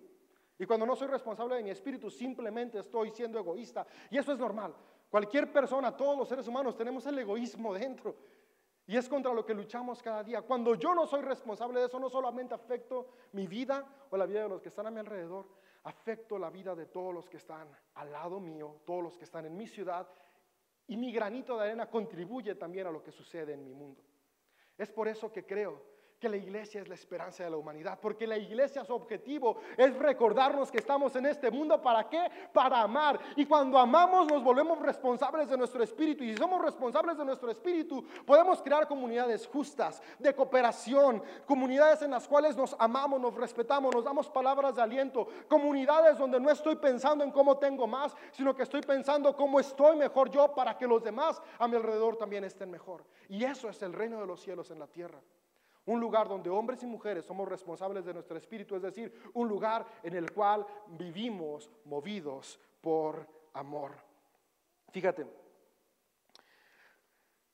y 0.59 0.65
cuando 0.65 0.85
no 0.85 0.95
soy 0.95 1.07
responsable 1.07 1.55
de 1.55 1.63
mi 1.63 1.69
espíritu, 1.69 2.09
simplemente 2.09 2.79
estoy 2.79 3.11
siendo 3.11 3.37
egoísta. 3.37 3.85
Y 4.09 4.17
eso 4.17 4.31
es 4.31 4.39
normal. 4.39 4.73
Cualquier 5.09 5.51
persona, 5.51 5.95
todos 5.95 6.17
los 6.17 6.27
seres 6.27 6.47
humanos 6.47 6.75
tenemos 6.75 7.05
el 7.05 7.17
egoísmo 7.19 7.73
dentro. 7.73 8.15
Y 8.85 8.95
es 8.95 9.09
contra 9.09 9.33
lo 9.33 9.45
que 9.45 9.53
luchamos 9.53 10.01
cada 10.01 10.23
día. 10.23 10.41
Cuando 10.41 10.75
yo 10.75 10.95
no 10.95 11.05
soy 11.05 11.21
responsable 11.21 11.79
de 11.79 11.87
eso, 11.87 11.99
no 11.99 12.09
solamente 12.09 12.53
afecto 12.53 13.09
mi 13.33 13.45
vida 13.45 13.85
o 14.09 14.17
la 14.17 14.25
vida 14.25 14.43
de 14.43 14.49
los 14.49 14.61
que 14.61 14.69
están 14.69 14.87
a 14.87 14.91
mi 14.91 14.99
alrededor, 14.99 15.45
afecto 15.83 16.39
la 16.39 16.49
vida 16.49 16.73
de 16.73 16.85
todos 16.85 17.13
los 17.13 17.27
que 17.29 17.37
están 17.37 17.67
al 17.95 18.11
lado 18.11 18.39
mío, 18.39 18.81
todos 18.85 19.03
los 19.03 19.17
que 19.17 19.25
están 19.25 19.45
en 19.45 19.57
mi 19.57 19.67
ciudad. 19.67 20.07
Y 20.87 20.95
mi 20.95 21.11
granito 21.11 21.57
de 21.57 21.65
arena 21.65 21.89
contribuye 21.89 22.55
también 22.55 22.87
a 22.87 22.91
lo 22.91 23.03
que 23.03 23.11
sucede 23.11 23.53
en 23.53 23.63
mi 23.65 23.73
mundo. 23.73 24.01
Es 24.77 24.89
por 24.89 25.09
eso 25.09 25.31
que 25.33 25.45
creo 25.45 25.96
que 26.19 26.29
la 26.29 26.37
iglesia 26.37 26.81
es 26.81 26.87
la 26.87 26.95
esperanza 26.95 27.43
de 27.43 27.49
la 27.51 27.57
humanidad, 27.57 27.99
porque 28.01 28.25
la 28.25 28.37
iglesia 28.37 28.83
su 28.83 28.93
objetivo 28.93 29.57
es 29.77 29.95
recordarnos 29.95 30.71
que 30.71 30.79
estamos 30.79 31.15
en 31.15 31.27
este 31.27 31.51
mundo, 31.51 31.79
¿para 31.81 32.09
qué? 32.09 32.31
Para 32.51 32.81
amar. 32.81 33.19
Y 33.35 33.45
cuando 33.45 33.77
amamos 33.77 34.27
nos 34.27 34.43
volvemos 34.43 34.79
responsables 34.79 35.47
de 35.47 35.57
nuestro 35.57 35.83
espíritu, 35.83 36.23
y 36.23 36.31
si 36.31 36.37
somos 36.37 36.61
responsables 36.61 37.17
de 37.17 37.25
nuestro 37.25 37.51
espíritu, 37.51 38.03
podemos 38.25 38.61
crear 38.63 38.87
comunidades 38.87 39.45
justas, 39.45 40.01
de 40.17 40.33
cooperación, 40.33 41.21
comunidades 41.45 42.01
en 42.01 42.11
las 42.11 42.27
cuales 42.27 42.57
nos 42.57 42.75
amamos, 42.79 43.19
nos 43.21 43.35
respetamos, 43.35 43.93
nos 43.93 44.03
damos 44.03 44.27
palabras 44.29 44.75
de 44.75 44.81
aliento, 44.81 45.27
comunidades 45.47 46.17
donde 46.17 46.39
no 46.39 46.49
estoy 46.49 46.77
pensando 46.77 47.23
en 47.23 47.31
cómo 47.31 47.57
tengo 47.57 47.85
más, 47.85 48.15
sino 48.31 48.55
que 48.55 48.63
estoy 48.63 48.81
pensando 48.81 49.35
cómo 49.35 49.59
estoy 49.59 49.95
mejor 49.95 50.31
yo 50.31 50.53
para 50.55 50.77
que 50.77 50.87
los 50.87 51.03
demás 51.03 51.39
a 51.59 51.67
mi 51.67 51.75
alrededor 51.75 52.17
también 52.17 52.43
estén 52.43 52.71
mejor. 52.71 53.03
Y 53.29 53.43
eso 53.43 53.69
es 53.69 53.81
el 53.83 53.93
reino 53.93 54.19
de 54.19 54.25
los 54.25 54.41
cielos 54.41 54.71
en 54.71 54.79
la 54.79 54.87
tierra. 54.87 55.21
Un 55.87 55.99
lugar 55.99 56.27
donde 56.27 56.49
hombres 56.49 56.83
y 56.83 56.85
mujeres 56.85 57.25
somos 57.25 57.47
responsables 57.47 58.05
de 58.05 58.13
nuestro 58.13 58.37
espíritu, 58.37 58.75
es 58.75 58.81
decir, 58.81 59.11
un 59.33 59.47
lugar 59.47 59.85
en 60.03 60.15
el 60.15 60.31
cual 60.31 60.65
vivimos 60.89 61.71
movidos 61.85 62.59
por 62.81 63.27
amor. 63.53 63.93
Fíjate, 64.91 65.25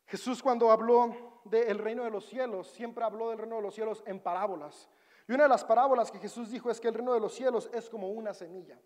Jesús 0.08 0.44
cuando 0.44 0.72
habló 0.72 1.42
del 1.46 1.78
reino 1.78 2.04
de 2.04 2.10
los 2.10 2.26
cielos, 2.26 2.68
siempre 2.68 3.04
habló 3.04 3.30
del 3.30 3.38
reino 3.38 3.58
de 3.58 3.62
los 3.62 3.76
cielos 3.76 4.04
en 4.06 4.20
parábolas. 4.20 4.90
Y 5.28 5.34
una 5.34 5.44
de 5.44 5.50
las 5.50 5.64
parábolas 5.64 6.12
que 6.12 6.20
Jesús 6.20 6.50
dijo 6.50 6.70
es 6.70 6.80
que 6.80 6.88
el 6.88 6.96
reino 6.96 7.14
de 7.14 7.20
los 7.20 7.34
cielos 7.34 7.70
es 7.72 7.90
como 7.90 8.10
una 8.10 8.34
semilla. 8.34 8.80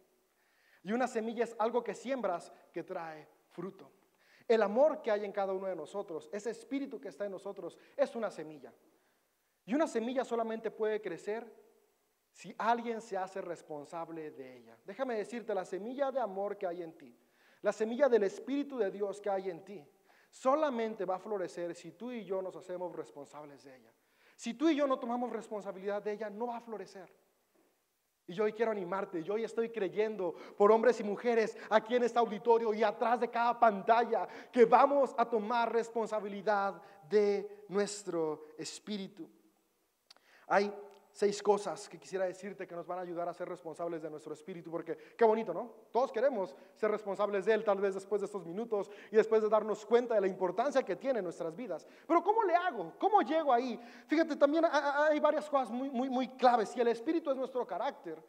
Y 0.83 0.91
una 0.91 1.07
semilla 1.07 1.45
es 1.45 1.55
algo 1.57 1.83
que 1.83 1.95
siembras 1.95 2.51
que 2.71 2.83
trae 2.83 3.27
fruto. 3.49 3.89
El 4.47 4.61
amor 4.61 5.01
que 5.01 5.11
hay 5.11 5.25
en 5.25 5.31
cada 5.31 5.53
uno 5.53 5.67
de 5.67 5.75
nosotros, 5.75 6.29
ese 6.31 6.49
espíritu 6.49 6.99
que 6.99 7.09
está 7.09 7.25
en 7.25 7.31
nosotros, 7.31 7.77
es 7.95 8.15
una 8.15 8.31
semilla. 8.31 8.73
Y 9.67 9.75
una 9.75 9.85
semilla 9.85 10.23
solamente 10.23 10.71
puede 10.71 11.01
crecer 11.01 11.45
si 12.31 12.55
alguien 12.57 13.01
se 13.01 13.17
hace 13.17 13.41
responsable 13.41 14.31
de 14.31 14.59
ella. 14.59 14.77
Déjame 14.85 15.17
decirte, 15.17 15.53
la 15.53 15.65
semilla 15.65 16.09
de 16.09 16.21
amor 16.21 16.57
que 16.57 16.65
hay 16.65 16.81
en 16.81 16.97
ti, 16.97 17.13
la 17.61 17.73
semilla 17.73 18.07
del 18.07 18.23
Espíritu 18.23 18.77
de 18.77 18.89
Dios 18.89 19.19
que 19.19 19.29
hay 19.29 19.49
en 19.49 19.65
ti, 19.65 19.85
solamente 20.29 21.03
va 21.03 21.15
a 21.15 21.19
florecer 21.19 21.75
si 21.75 21.91
tú 21.91 22.13
y 22.13 22.23
yo 22.23 22.41
nos 22.41 22.55
hacemos 22.55 22.95
responsables 22.95 23.65
de 23.65 23.75
ella. 23.75 23.91
Si 24.37 24.53
tú 24.53 24.69
y 24.69 24.75
yo 24.77 24.87
no 24.87 24.99
tomamos 24.99 25.33
responsabilidad 25.33 26.01
de 26.01 26.13
ella, 26.13 26.29
no 26.29 26.47
va 26.47 26.57
a 26.57 26.61
florecer. 26.61 27.13
Y 28.25 28.33
yo 28.33 28.45
hoy 28.45 28.53
quiero 28.53 28.71
animarte, 28.71 29.21
yo 29.21 29.33
hoy 29.33 29.43
estoy 29.43 29.69
creyendo 29.69 30.33
por 30.55 30.71
hombres 30.71 30.97
y 31.01 31.03
mujeres 31.03 31.57
aquí 31.69 31.95
en 31.95 32.03
este 32.03 32.19
auditorio 32.19 32.73
y 32.73 32.83
atrás 32.83 33.19
de 33.19 33.29
cada 33.29 33.59
pantalla 33.59 34.29
que 34.49 34.63
vamos 34.63 35.13
a 35.17 35.29
tomar 35.29 35.73
responsabilidad 35.73 36.81
de 37.09 37.65
nuestro 37.67 38.47
espíritu. 38.57 39.29
Hay 40.47 40.73
seis 41.11 41.41
cosas 41.41 41.89
que 41.89 41.97
quisiera 41.97 42.25
decirte 42.25 42.67
que 42.67 42.75
nos 42.75 42.85
van 42.85 42.99
a 42.99 43.01
ayudar 43.01 43.27
a 43.27 43.33
ser 43.33 43.49
responsables 43.49 44.03
de 44.03 44.09
nuestro 44.09 44.33
espíritu, 44.33 44.69
porque 44.69 44.95
qué 45.17 45.25
bonito, 45.25 45.51
¿no? 45.51 45.71
Todos 45.91 46.11
queremos 46.11 46.55
ser 46.75 46.91
responsables 46.91 47.45
de 47.45 47.53
él, 47.53 47.63
tal 47.63 47.79
vez 47.79 47.95
después 47.95 48.21
de 48.21 48.25
estos 48.25 48.45
minutos 48.45 48.91
y 49.11 49.15
después 49.15 49.41
de 49.41 49.49
darnos 49.49 49.83
cuenta 49.83 50.13
de 50.13 50.21
la 50.21 50.27
importancia 50.27 50.83
que 50.83 50.95
tiene 50.95 51.19
en 51.19 51.25
nuestras 51.25 51.55
vidas. 51.55 51.87
Pero 52.07 52.23
¿cómo 52.23 52.43
le 52.43 52.55
hago? 52.55 52.93
¿Cómo 52.99 53.21
llego 53.21 53.51
ahí? 53.51 53.79
Fíjate, 54.05 54.35
también 54.35 54.65
hay 54.71 55.19
varias 55.19 55.49
cosas 55.49 55.71
muy, 55.71 55.89
muy, 55.89 56.07
muy 56.07 56.27
claves. 56.27 56.69
Si 56.69 56.79
el 56.79 56.87
espíritu 56.89 57.31
es 57.31 57.37
nuestro 57.37 57.65
carácter, 57.65 58.21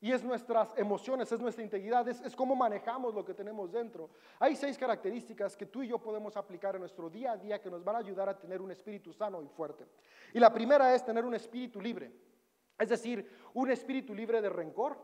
y 0.00 0.12
es 0.12 0.22
nuestras 0.22 0.76
emociones, 0.76 1.30
es 1.32 1.40
nuestra 1.40 1.64
integridad, 1.64 2.06
es, 2.08 2.36
cómo 2.36 2.54
manejamos 2.54 3.14
lo 3.14 3.24
que 3.24 3.34
tenemos 3.34 3.72
dentro. 3.72 4.10
Hay 4.38 4.54
seis 4.54 4.76
características 4.76 5.56
que 5.56 5.66
tú 5.66 5.82
y 5.82 5.88
yo 5.88 5.98
podemos 5.98 6.36
aplicar 6.36 6.74
en 6.74 6.80
nuestro 6.80 7.08
día 7.08 7.32
a 7.32 7.36
día 7.36 7.60
que 7.60 7.70
nos 7.70 7.82
van 7.82 7.96
a 7.96 7.98
ayudar 8.00 8.28
a 8.28 8.38
tener 8.38 8.60
un 8.60 8.70
espíritu 8.70 9.12
sano 9.12 9.42
y 9.42 9.48
fuerte. 9.48 9.86
Y 10.34 10.38
la 10.38 10.52
primera 10.52 10.94
es 10.94 11.04
tener 11.04 11.24
un 11.24 11.34
espíritu 11.34 11.80
libre, 11.80 12.12
es 12.78 12.88
decir, 12.88 13.28
un 13.54 13.70
espíritu 13.70 14.14
libre 14.14 14.42
de 14.42 14.50
rencor, 14.50 14.98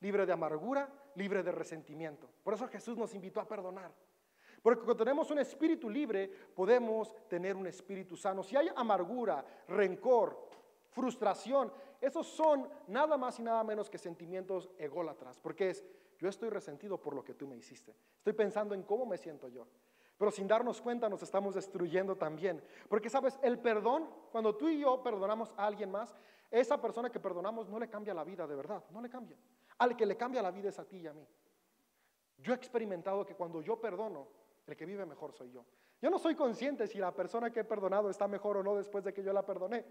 libre 0.00 0.24
de 0.24 0.32
amargura, 0.32 0.88
libre 1.14 1.42
de 1.42 1.52
resentimiento. 1.52 2.28
Por 2.42 2.54
eso 2.54 2.68
Jesús 2.68 2.96
nos 2.96 3.14
invitó 3.14 3.40
a 3.40 3.48
perdonar. 3.48 3.92
Porque 4.62 4.78
cuando 4.78 5.04
tenemos 5.04 5.30
un 5.30 5.38
espíritu 5.38 5.88
libre, 5.88 6.28
podemos 6.54 7.14
tener 7.28 7.54
un 7.54 7.66
espíritu 7.66 8.16
sano. 8.16 8.42
Si 8.42 8.56
hay 8.56 8.68
amargura, 8.74 9.44
rencor, 9.68 10.48
frustración, 10.90 11.72
esos 12.00 12.26
son 12.26 12.68
nada 12.86 13.16
más 13.16 13.38
y 13.38 13.42
nada 13.42 13.62
menos 13.64 13.90
que 13.90 13.98
sentimientos 13.98 14.70
ególatras, 14.78 15.38
porque 15.40 15.70
es, 15.70 15.84
yo 16.18 16.28
estoy 16.28 16.50
resentido 16.50 17.00
por 17.00 17.14
lo 17.14 17.24
que 17.24 17.34
tú 17.34 17.46
me 17.46 17.56
hiciste. 17.56 17.94
Estoy 18.18 18.32
pensando 18.32 18.74
en 18.74 18.82
cómo 18.82 19.06
me 19.06 19.16
siento 19.16 19.48
yo. 19.48 19.66
Pero 20.16 20.32
sin 20.32 20.48
darnos 20.48 20.80
cuenta 20.80 21.08
nos 21.08 21.22
estamos 21.22 21.54
destruyendo 21.54 22.16
también. 22.16 22.62
Porque 22.88 23.08
sabes, 23.08 23.38
el 23.40 23.58
perdón, 23.58 24.08
cuando 24.32 24.56
tú 24.56 24.68
y 24.68 24.80
yo 24.80 25.00
perdonamos 25.02 25.54
a 25.56 25.66
alguien 25.66 25.92
más, 25.92 26.14
esa 26.50 26.80
persona 26.80 27.10
que 27.10 27.20
perdonamos 27.20 27.68
no 27.68 27.78
le 27.78 27.88
cambia 27.88 28.12
la 28.14 28.24
vida 28.24 28.46
de 28.46 28.56
verdad, 28.56 28.82
no 28.90 29.00
le 29.00 29.08
cambia. 29.08 29.36
Al 29.78 29.96
que 29.96 30.04
le 30.04 30.16
cambia 30.16 30.42
la 30.42 30.50
vida 30.50 30.70
es 30.70 30.78
a 30.78 30.84
ti 30.84 30.98
y 30.98 31.06
a 31.06 31.12
mí. 31.12 31.24
Yo 32.38 32.52
he 32.52 32.56
experimentado 32.56 33.24
que 33.24 33.34
cuando 33.34 33.60
yo 33.62 33.80
perdono, 33.80 34.26
el 34.66 34.76
que 34.76 34.86
vive 34.86 35.06
mejor 35.06 35.32
soy 35.32 35.50
yo. 35.50 35.64
Yo 36.00 36.10
no 36.10 36.18
soy 36.18 36.34
consciente 36.34 36.86
si 36.86 36.98
la 36.98 37.12
persona 37.12 37.50
que 37.50 37.60
he 37.60 37.64
perdonado 37.64 38.10
está 38.10 38.28
mejor 38.28 38.56
o 38.56 38.62
no 38.62 38.76
después 38.76 39.02
de 39.02 39.12
que 39.12 39.22
yo 39.22 39.32
la 39.32 39.44
perdoné, 39.44 39.84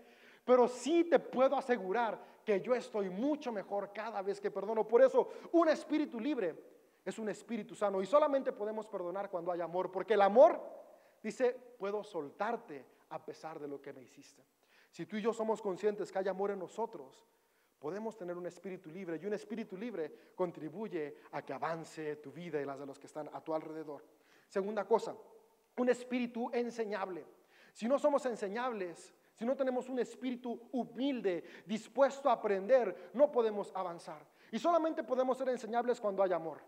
pero 0.48 0.70
sí 0.70 1.04
te 1.04 1.20
puedo 1.20 1.58
asegurar 1.58 2.18
que 2.46 2.62
yo 2.62 2.74
estoy 2.74 3.10
mucho 3.10 3.52
mejor 3.52 3.92
cada 3.92 4.22
vez 4.22 4.40
que 4.40 4.50
perdono. 4.50 4.88
Por 4.88 5.02
eso, 5.02 5.28
un 5.52 5.68
espíritu 5.68 6.22
libre 6.22 6.56
es 7.04 7.20
un 7.20 7.28
espíritu 7.28 7.76
sano 7.76 8.02
y 8.02 8.06
solamente 8.06 8.54
podemos 8.54 8.88
perdonar 8.88 9.30
cuando 9.30 9.52
hay 9.52 9.60
amor, 9.60 9.92
porque 9.92 10.14
el 10.14 10.22
amor 10.22 10.62
dice, 11.22 11.52
puedo 11.78 12.02
soltarte 12.02 12.86
a 13.10 13.26
pesar 13.26 13.60
de 13.60 13.68
lo 13.68 13.82
que 13.82 13.92
me 13.92 14.02
hiciste. 14.02 14.42
Si 14.90 15.06
tú 15.06 15.18
y 15.18 15.22
yo 15.22 15.34
somos 15.34 15.62
conscientes 15.62 16.14
que 16.14 16.20
hay 16.20 16.30
amor 16.30 16.52
en 16.52 16.60
nosotros, 16.60 17.28
podemos 17.78 18.16
tener 18.16 18.38
un 18.38 18.46
espíritu 18.46 18.90
libre 18.90 19.20
y 19.22 19.26
un 19.26 19.34
espíritu 19.34 19.76
libre 19.76 20.32
contribuye 20.34 21.18
a 21.34 21.42
que 21.42 21.52
avance 21.52 22.16
tu 22.16 22.32
vida 22.32 22.62
y 22.62 22.66
las 22.66 22.80
de 22.80 22.86
los 22.86 22.98
que 22.98 23.08
están 23.08 23.30
a 23.34 23.44
tu 23.44 23.54
alrededor. 23.54 24.02
Segunda 24.48 24.88
cosa, 24.88 25.14
un 25.76 25.90
espíritu 25.90 26.50
enseñable. 26.54 27.26
Si 27.74 27.86
no 27.86 28.00
somos 28.00 28.26
enseñables, 28.26 29.14
si 29.38 29.46
no 29.46 29.56
tenemos 29.56 29.88
un 29.88 30.00
espíritu 30.00 30.60
humilde, 30.72 31.44
dispuesto 31.66 32.28
a 32.28 32.34
aprender, 32.34 33.12
no 33.14 33.32
podemos 33.32 33.72
avanzar. 33.76 34.26
Y 34.52 34.58
solamente 34.58 35.04
podemos 35.04 35.38
ser 35.38 35.50
enseñables 35.50 36.02
cuando 36.02 36.24
hay 36.24 36.34
amor. 36.34 36.60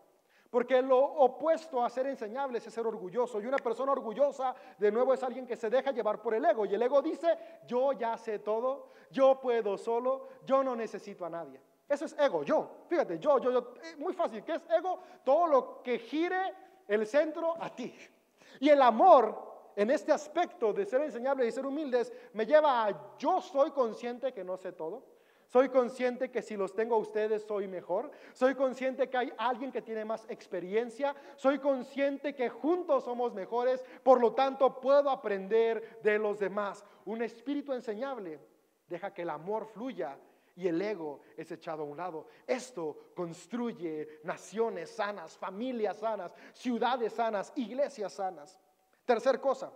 Porque 0.52 0.82
lo 0.82 1.00
opuesto 1.00 1.84
a 1.84 1.90
ser 1.90 2.06
enseñables 2.08 2.66
es 2.66 2.74
ser 2.74 2.86
orgulloso. 2.86 3.42
Y 3.42 3.48
una 3.48 3.58
persona 3.58 3.92
orgullosa, 3.92 4.54
de 4.78 4.92
nuevo, 4.92 5.14
es 5.14 5.24
alguien 5.24 5.48
que 5.48 5.56
se 5.56 5.70
deja 5.70 5.92
llevar 5.92 6.22
por 6.22 6.36
el 6.36 6.46
ego. 6.46 6.66
Y 6.66 6.76
el 6.76 6.82
ego 6.82 7.02
dice, 7.02 7.38
yo 7.68 7.94
ya 7.94 8.18
sé 8.18 8.40
todo, 8.40 8.92
yo 9.10 9.40
puedo 9.40 9.76
solo, 9.76 10.28
yo 10.46 10.64
no 10.64 10.76
necesito 10.76 11.26
a 11.26 11.30
nadie. 11.30 11.60
Eso 11.88 12.06
es 12.06 12.16
ego, 12.20 12.44
yo. 12.44 12.84
Fíjate, 12.88 13.18
yo, 13.18 13.40
yo, 13.40 13.52
yo. 13.52 13.74
Eh, 13.82 13.96
muy 13.98 14.14
fácil. 14.14 14.44
¿Qué 14.44 14.54
es 14.54 14.70
ego? 14.70 15.00
Todo 15.24 15.48
lo 15.48 15.82
que 15.82 15.98
gire 15.98 16.54
el 16.88 17.08
centro 17.08 17.56
a 17.60 17.74
ti. 17.74 17.96
Y 18.60 18.70
el 18.70 18.82
amor 18.82 19.49
en 19.76 19.92
este 19.92 20.12
aspecto 20.12 20.74
de 20.74 20.86
ser 20.86 21.02
enseñable 21.02 21.46
y 21.46 21.52
ser 21.52 21.66
humildes 21.66 22.12
me 22.34 22.46
lleva 22.46 22.86
a 22.86 23.18
yo 23.18 23.42
soy 23.42 23.72
consciente 23.72 24.34
que 24.34 24.44
no 24.44 24.58
sé 24.58 24.72
todo. 24.72 25.04
Soy 25.50 25.70
consciente 25.70 26.30
que 26.30 26.44
si 26.44 26.56
los 26.56 26.76
tengo 26.76 26.94
a 26.94 27.00
ustedes 27.00 27.42
soy 27.42 27.68
mejor. 27.68 28.12
Soy 28.34 28.54
consciente 28.54 29.10
que 29.10 29.18
hay 29.18 29.34
alguien 29.36 29.72
que 29.72 29.82
tiene 29.82 30.06
más 30.06 30.24
experiencia. 30.30 31.16
Soy 31.36 31.58
consciente 31.58 32.36
que 32.36 32.50
juntos 32.50 33.04
somos 33.04 33.34
mejores. 33.34 33.84
Por 34.04 34.22
lo 34.22 34.34
tanto, 34.34 34.80
puedo 34.80 35.10
aprender 35.10 36.00
de 36.04 36.20
los 36.20 36.38
demás. 36.38 36.86
Un 37.06 37.24
espíritu 37.24 37.74
enseñable 37.74 38.40
deja 38.88 39.12
que 39.12 39.24
el 39.24 39.32
amor 39.32 39.66
fluya 39.66 40.20
y 40.56 40.68
el 40.68 40.80
ego 40.80 41.22
es 41.36 41.52
echado 41.52 41.82
a 41.82 41.86
un 41.86 41.98
lado. 41.98 42.28
Esto 42.46 43.12
construye 43.16 44.20
naciones 44.24 44.92
sanas, 44.92 45.36
familias 45.36 45.98
sanas, 45.98 46.36
ciudades 46.54 47.14
sanas, 47.14 47.52
iglesias 47.56 48.14
sanas. 48.14 48.60
Tercer 49.10 49.42
cosa, 49.42 49.72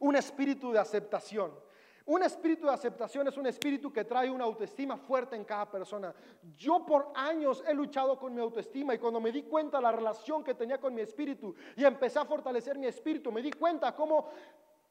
un 0.00 0.14
espíritu 0.14 0.72
de 0.72 0.78
aceptación. 0.78 1.58
Un 2.04 2.22
espíritu 2.22 2.66
de 2.66 2.74
aceptación 2.74 3.26
es 3.26 3.38
un 3.38 3.46
espíritu 3.46 3.90
que 3.90 4.04
trae 4.04 4.28
una 4.28 4.44
autoestima 4.44 4.98
fuerte 4.98 5.36
en 5.36 5.44
cada 5.46 5.70
persona. 5.70 6.14
Yo 6.54 6.84
por 6.84 7.12
años 7.14 7.64
he 7.66 7.72
luchado 7.72 8.18
con 8.18 8.34
mi 8.34 8.42
autoestima 8.42 8.94
y 8.94 8.98
cuando 8.98 9.22
me 9.22 9.32
di 9.32 9.44
cuenta 9.44 9.80
la 9.80 9.90
relación 9.90 10.44
que 10.44 10.52
tenía 10.52 10.78
con 10.78 10.92
mi 10.92 11.00
espíritu 11.00 11.54
y 11.74 11.82
empecé 11.86 12.18
a 12.18 12.26
fortalecer 12.26 12.76
mi 12.76 12.88
espíritu, 12.88 13.32
me 13.32 13.40
di 13.40 13.52
cuenta 13.52 13.96
cómo 13.96 14.28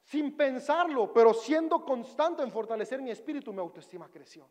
sin 0.06 0.36
pensarlo, 0.36 1.14
pero 1.14 1.32
siendo 1.32 1.86
constante 1.86 2.42
en 2.42 2.50
fortalecer 2.50 3.00
mi 3.00 3.12
espíritu, 3.12 3.54
mi 3.54 3.60
autoestima 3.60 4.10
creció. 4.10 4.50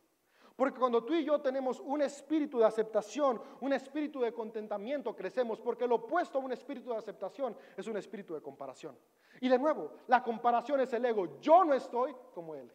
Porque 0.61 0.79
cuando 0.79 1.03
tú 1.03 1.15
y 1.15 1.25
yo 1.25 1.41
tenemos 1.41 1.81
un 1.81 2.03
espíritu 2.03 2.59
de 2.59 2.67
aceptación, 2.67 3.41
un 3.63 3.73
espíritu 3.73 4.21
de 4.21 4.35
contentamiento, 4.35 5.17
crecemos. 5.17 5.59
Porque 5.59 5.87
lo 5.87 5.95
opuesto 5.95 6.37
a 6.37 6.43
un 6.43 6.53
espíritu 6.53 6.91
de 6.91 6.99
aceptación 6.99 7.57
es 7.75 7.87
un 7.87 7.97
espíritu 7.97 8.35
de 8.35 8.43
comparación. 8.43 8.95
Y 9.41 9.49
de 9.49 9.59
nuevo, 9.59 9.93
la 10.09 10.23
comparación 10.23 10.81
es 10.81 10.93
el 10.93 11.03
ego. 11.07 11.41
Yo 11.41 11.65
no 11.65 11.73
estoy 11.73 12.15
como 12.35 12.55
él. 12.55 12.71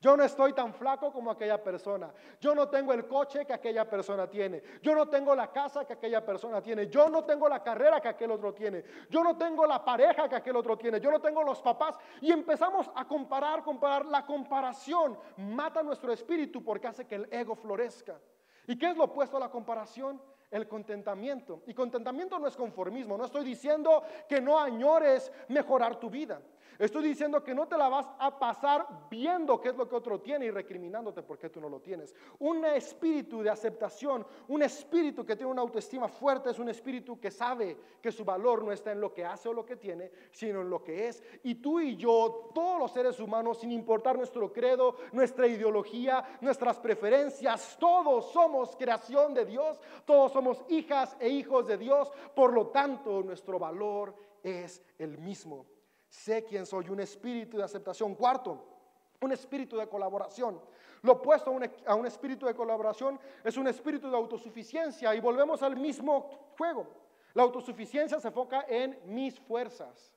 Yo 0.00 0.16
no 0.16 0.22
estoy 0.22 0.52
tan 0.52 0.72
flaco 0.72 1.12
como 1.12 1.32
aquella 1.32 1.60
persona. 1.60 2.12
Yo 2.40 2.54
no 2.54 2.68
tengo 2.68 2.92
el 2.92 3.08
coche 3.08 3.44
que 3.44 3.52
aquella 3.52 3.88
persona 3.90 4.28
tiene. 4.28 4.62
Yo 4.80 4.94
no 4.94 5.08
tengo 5.08 5.34
la 5.34 5.50
casa 5.50 5.84
que 5.84 5.94
aquella 5.94 6.24
persona 6.24 6.62
tiene. 6.62 6.86
Yo 6.86 7.08
no 7.08 7.24
tengo 7.24 7.48
la 7.48 7.64
carrera 7.64 8.00
que 8.00 8.06
aquel 8.06 8.30
otro 8.30 8.54
tiene. 8.54 8.84
Yo 9.10 9.24
no 9.24 9.36
tengo 9.36 9.66
la 9.66 9.84
pareja 9.84 10.28
que 10.28 10.36
aquel 10.36 10.54
otro 10.54 10.78
tiene. 10.78 11.00
Yo 11.00 11.10
no 11.10 11.20
tengo 11.20 11.42
los 11.42 11.60
papás. 11.60 11.96
Y 12.20 12.30
empezamos 12.30 12.88
a 12.94 13.06
comparar, 13.06 13.64
comparar. 13.64 14.06
La 14.06 14.24
comparación 14.24 15.18
mata 15.36 15.82
nuestro 15.82 16.12
espíritu 16.12 16.62
porque 16.62 16.86
hace 16.86 17.04
que 17.04 17.16
el 17.16 17.28
ego 17.32 17.56
florezca. 17.56 18.20
¿Y 18.68 18.78
qué 18.78 18.90
es 18.90 18.96
lo 18.96 19.04
opuesto 19.04 19.36
a 19.36 19.40
la 19.40 19.50
comparación? 19.50 20.22
El 20.48 20.68
contentamiento. 20.68 21.62
Y 21.66 21.74
contentamiento 21.74 22.38
no 22.38 22.46
es 22.46 22.56
conformismo. 22.56 23.18
No 23.18 23.24
estoy 23.24 23.44
diciendo 23.44 24.04
que 24.28 24.40
no 24.40 24.60
añores 24.60 25.32
mejorar 25.48 25.96
tu 25.96 26.08
vida. 26.08 26.40
Estoy 26.78 27.08
diciendo 27.08 27.42
que 27.42 27.56
no 27.56 27.66
te 27.66 27.76
la 27.76 27.88
vas 27.88 28.06
a 28.20 28.38
pasar 28.38 28.86
viendo 29.10 29.60
qué 29.60 29.70
es 29.70 29.76
lo 29.76 29.88
que 29.88 29.96
otro 29.96 30.20
tiene 30.20 30.46
y 30.46 30.50
recriminándote 30.52 31.24
porque 31.24 31.50
tú 31.50 31.60
no 31.60 31.68
lo 31.68 31.80
tienes. 31.80 32.14
Un 32.38 32.64
espíritu 32.64 33.42
de 33.42 33.50
aceptación, 33.50 34.24
un 34.46 34.62
espíritu 34.62 35.26
que 35.26 35.34
tiene 35.34 35.50
una 35.50 35.62
autoestima 35.62 36.06
fuerte, 36.06 36.50
es 36.50 36.58
un 36.60 36.68
espíritu 36.68 37.18
que 37.18 37.32
sabe 37.32 37.76
que 38.00 38.12
su 38.12 38.24
valor 38.24 38.62
no 38.62 38.70
está 38.70 38.92
en 38.92 39.00
lo 39.00 39.12
que 39.12 39.24
hace 39.24 39.48
o 39.48 39.52
lo 39.52 39.66
que 39.66 39.74
tiene, 39.74 40.12
sino 40.30 40.60
en 40.60 40.70
lo 40.70 40.84
que 40.84 41.08
es. 41.08 41.20
Y 41.42 41.56
tú 41.56 41.80
y 41.80 41.96
yo, 41.96 42.52
todos 42.54 42.78
los 42.78 42.92
seres 42.92 43.18
humanos, 43.18 43.58
sin 43.58 43.72
importar 43.72 44.16
nuestro 44.16 44.52
credo, 44.52 44.94
nuestra 45.10 45.48
ideología, 45.48 46.38
nuestras 46.40 46.78
preferencias, 46.78 47.76
todos 47.80 48.30
somos 48.30 48.76
creación 48.76 49.34
de 49.34 49.46
Dios, 49.46 49.80
todos 50.04 50.30
somos 50.30 50.64
hijas 50.68 51.16
e 51.18 51.28
hijos 51.28 51.66
de 51.66 51.76
Dios, 51.76 52.12
por 52.36 52.52
lo 52.52 52.68
tanto 52.68 53.20
nuestro 53.24 53.58
valor 53.58 54.14
es 54.44 54.80
el 54.96 55.18
mismo. 55.18 55.66
Sé 56.08 56.44
quién 56.44 56.64
soy, 56.64 56.88
un 56.88 57.00
espíritu 57.00 57.56
de 57.56 57.64
aceptación. 57.64 58.14
Cuarto, 58.14 58.64
un 59.20 59.32
espíritu 59.32 59.76
de 59.76 59.88
colaboración. 59.88 60.60
Lo 61.02 61.12
opuesto 61.12 61.50
a 61.86 61.94
un, 61.94 62.06
espíritu 62.06 62.46
de 62.46 62.54
colaboración 62.54 63.20
es 63.44 63.56
un 63.56 63.68
espíritu 63.68 64.10
de 64.10 64.16
autosuficiencia 64.16 65.14
y 65.14 65.20
volvemos 65.20 65.62
al 65.62 65.76
mismo 65.76 66.54
juego. 66.56 66.86
La 67.34 67.42
autosuficiencia 67.42 68.18
se 68.18 68.28
enfoca 68.28 68.64
en 68.68 68.98
mis 69.04 69.38
fuerzas. 69.38 70.12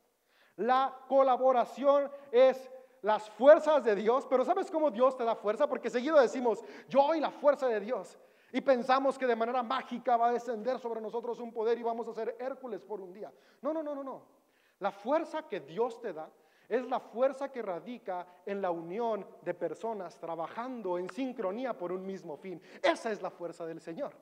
La 0.55 0.95
colaboración 1.07 2.09
es 2.31 2.69
las 3.01 3.29
fuerzas 3.29 3.83
de 3.83 3.95
Dios, 3.95 4.25
pero 4.29 4.45
¿sabes 4.45 4.71
cómo 4.71 4.89
Dios 4.91 5.17
te 5.17 5.23
da 5.23 5.35
fuerza? 5.35 5.67
Porque 5.67 5.89
seguido 5.89 6.19
decimos, 6.19 6.63
yo 6.87 7.13
y 7.13 7.19
la 7.19 7.31
fuerza 7.31 7.67
de 7.67 7.79
Dios. 7.79 8.17
Y 8.51 8.61
pensamos 8.61 9.17
que 9.17 9.25
de 9.25 9.35
manera 9.35 9.63
mágica 9.63 10.17
va 10.17 10.27
a 10.27 10.33
descender 10.33 10.77
sobre 10.79 10.99
nosotros 10.99 11.39
un 11.39 11.53
poder 11.53 11.77
y 11.77 11.83
vamos 11.83 12.07
a 12.07 12.13
ser 12.13 12.35
Hércules 12.39 12.81
por 12.81 12.99
un 12.99 13.13
día. 13.13 13.31
No, 13.61 13.73
no, 13.73 13.81
no, 13.81 13.95
no, 13.95 14.03
no. 14.03 14.40
La 14.81 14.91
fuerza 14.91 15.47
que 15.47 15.59
Dios 15.59 16.01
te 16.01 16.11
da 16.11 16.29
es 16.67 16.87
la 16.87 16.99
fuerza 16.99 17.51
que 17.51 17.61
radica 17.61 18.25
en 18.45 18.61
la 18.61 18.71
unión 18.71 19.27
de 19.43 19.53
personas 19.53 20.17
trabajando 20.17 20.97
en 20.97 21.07
sincronía 21.09 21.77
por 21.77 21.91
un 21.91 22.03
mismo 22.05 22.35
fin. 22.35 22.59
Esa 22.81 23.11
es 23.11 23.21
la 23.21 23.29
fuerza 23.29 23.65
del 23.65 23.79
Señor. 23.79 24.13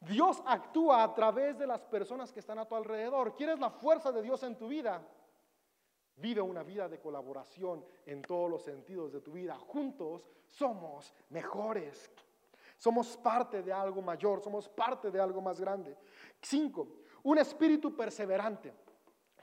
Dios 0.00 0.42
actúa 0.44 1.02
a 1.02 1.14
través 1.14 1.58
de 1.58 1.66
las 1.66 1.80
personas 1.80 2.30
que 2.30 2.40
están 2.40 2.58
a 2.58 2.66
tu 2.66 2.74
alrededor. 2.74 3.34
¿Quieres 3.34 3.58
la 3.58 3.70
fuerza 3.70 4.12
de 4.12 4.20
Dios 4.20 4.42
en 4.42 4.58
tu 4.58 4.68
vida? 4.68 5.00
Vive 6.16 6.42
una 6.42 6.62
vida 6.62 6.88
de 6.88 7.00
colaboración 7.00 7.82
en 8.04 8.20
todos 8.20 8.50
los 8.50 8.62
sentidos 8.62 9.12
de 9.12 9.22
tu 9.22 9.32
vida. 9.32 9.56
Juntos 9.56 10.28
somos 10.44 11.14
mejores. 11.30 12.12
Somos 12.76 13.16
parte 13.16 13.62
de 13.62 13.72
algo 13.72 14.02
mayor, 14.02 14.42
somos 14.42 14.68
parte 14.68 15.10
de 15.10 15.20
algo 15.20 15.40
más 15.40 15.58
grande. 15.58 15.96
Cinco, 16.42 16.86
un 17.22 17.38
espíritu 17.38 17.96
perseverante. 17.96 18.74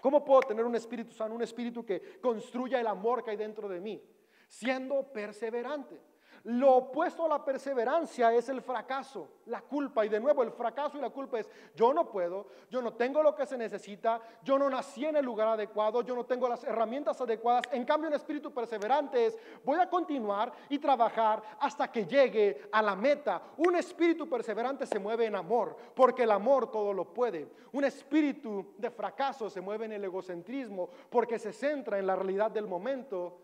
¿Cómo 0.03 0.25
puedo 0.25 0.41
tener 0.41 0.65
un 0.65 0.75
espíritu 0.75 1.13
sano? 1.13 1.33
Un 1.33 1.43
espíritu 1.43 1.85
que 1.85 2.19
construya 2.19 2.77
el 2.77 2.87
amor 2.87 3.23
que 3.23 3.31
hay 3.31 3.37
dentro 3.37 3.69
de 3.69 3.79
mí, 3.79 4.03
siendo 4.49 5.01
perseverante. 5.13 5.97
Lo 6.45 6.75
opuesto 6.75 7.23
a 7.23 7.29
la 7.29 7.45
perseverancia 7.45 8.33
es 8.33 8.49
el 8.49 8.61
fracaso, 8.61 9.29
la 9.45 9.61
culpa. 9.61 10.05
Y 10.05 10.09
de 10.09 10.19
nuevo, 10.19 10.43
el 10.43 10.51
fracaso 10.51 10.97
y 10.97 11.01
la 11.01 11.09
culpa 11.09 11.39
es, 11.39 11.49
yo 11.73 11.93
no 11.93 12.09
puedo, 12.09 12.47
yo 12.69 12.81
no 12.81 12.93
tengo 12.95 13.23
lo 13.23 13.33
que 13.33 13.45
se 13.45 13.57
necesita, 13.57 14.21
yo 14.43 14.59
no 14.59 14.69
nací 14.69 15.05
en 15.05 15.15
el 15.15 15.23
lugar 15.23 15.47
adecuado, 15.47 16.01
yo 16.01 16.13
no 16.13 16.25
tengo 16.25 16.49
las 16.49 16.65
herramientas 16.65 17.21
adecuadas. 17.21 17.63
En 17.71 17.85
cambio, 17.85 18.09
un 18.09 18.15
espíritu 18.15 18.53
perseverante 18.53 19.27
es, 19.27 19.39
voy 19.63 19.79
a 19.79 19.89
continuar 19.89 20.51
y 20.67 20.79
trabajar 20.79 21.41
hasta 21.61 21.89
que 21.89 22.05
llegue 22.05 22.67
a 22.73 22.81
la 22.81 22.97
meta. 22.97 23.41
Un 23.55 23.77
espíritu 23.77 24.27
perseverante 24.27 24.85
se 24.85 24.99
mueve 24.99 25.27
en 25.27 25.35
amor, 25.35 25.77
porque 25.95 26.23
el 26.23 26.31
amor 26.31 26.69
todo 26.69 26.91
lo 26.93 27.13
puede. 27.13 27.47
Un 27.71 27.85
espíritu 27.85 28.73
de 28.77 28.91
fracaso 28.91 29.49
se 29.49 29.61
mueve 29.61 29.85
en 29.85 29.93
el 29.93 30.03
egocentrismo, 30.03 30.89
porque 31.09 31.39
se 31.39 31.53
centra 31.53 31.97
en 31.97 32.07
la 32.07 32.17
realidad 32.17 32.51
del 32.51 32.67
momento 32.67 33.39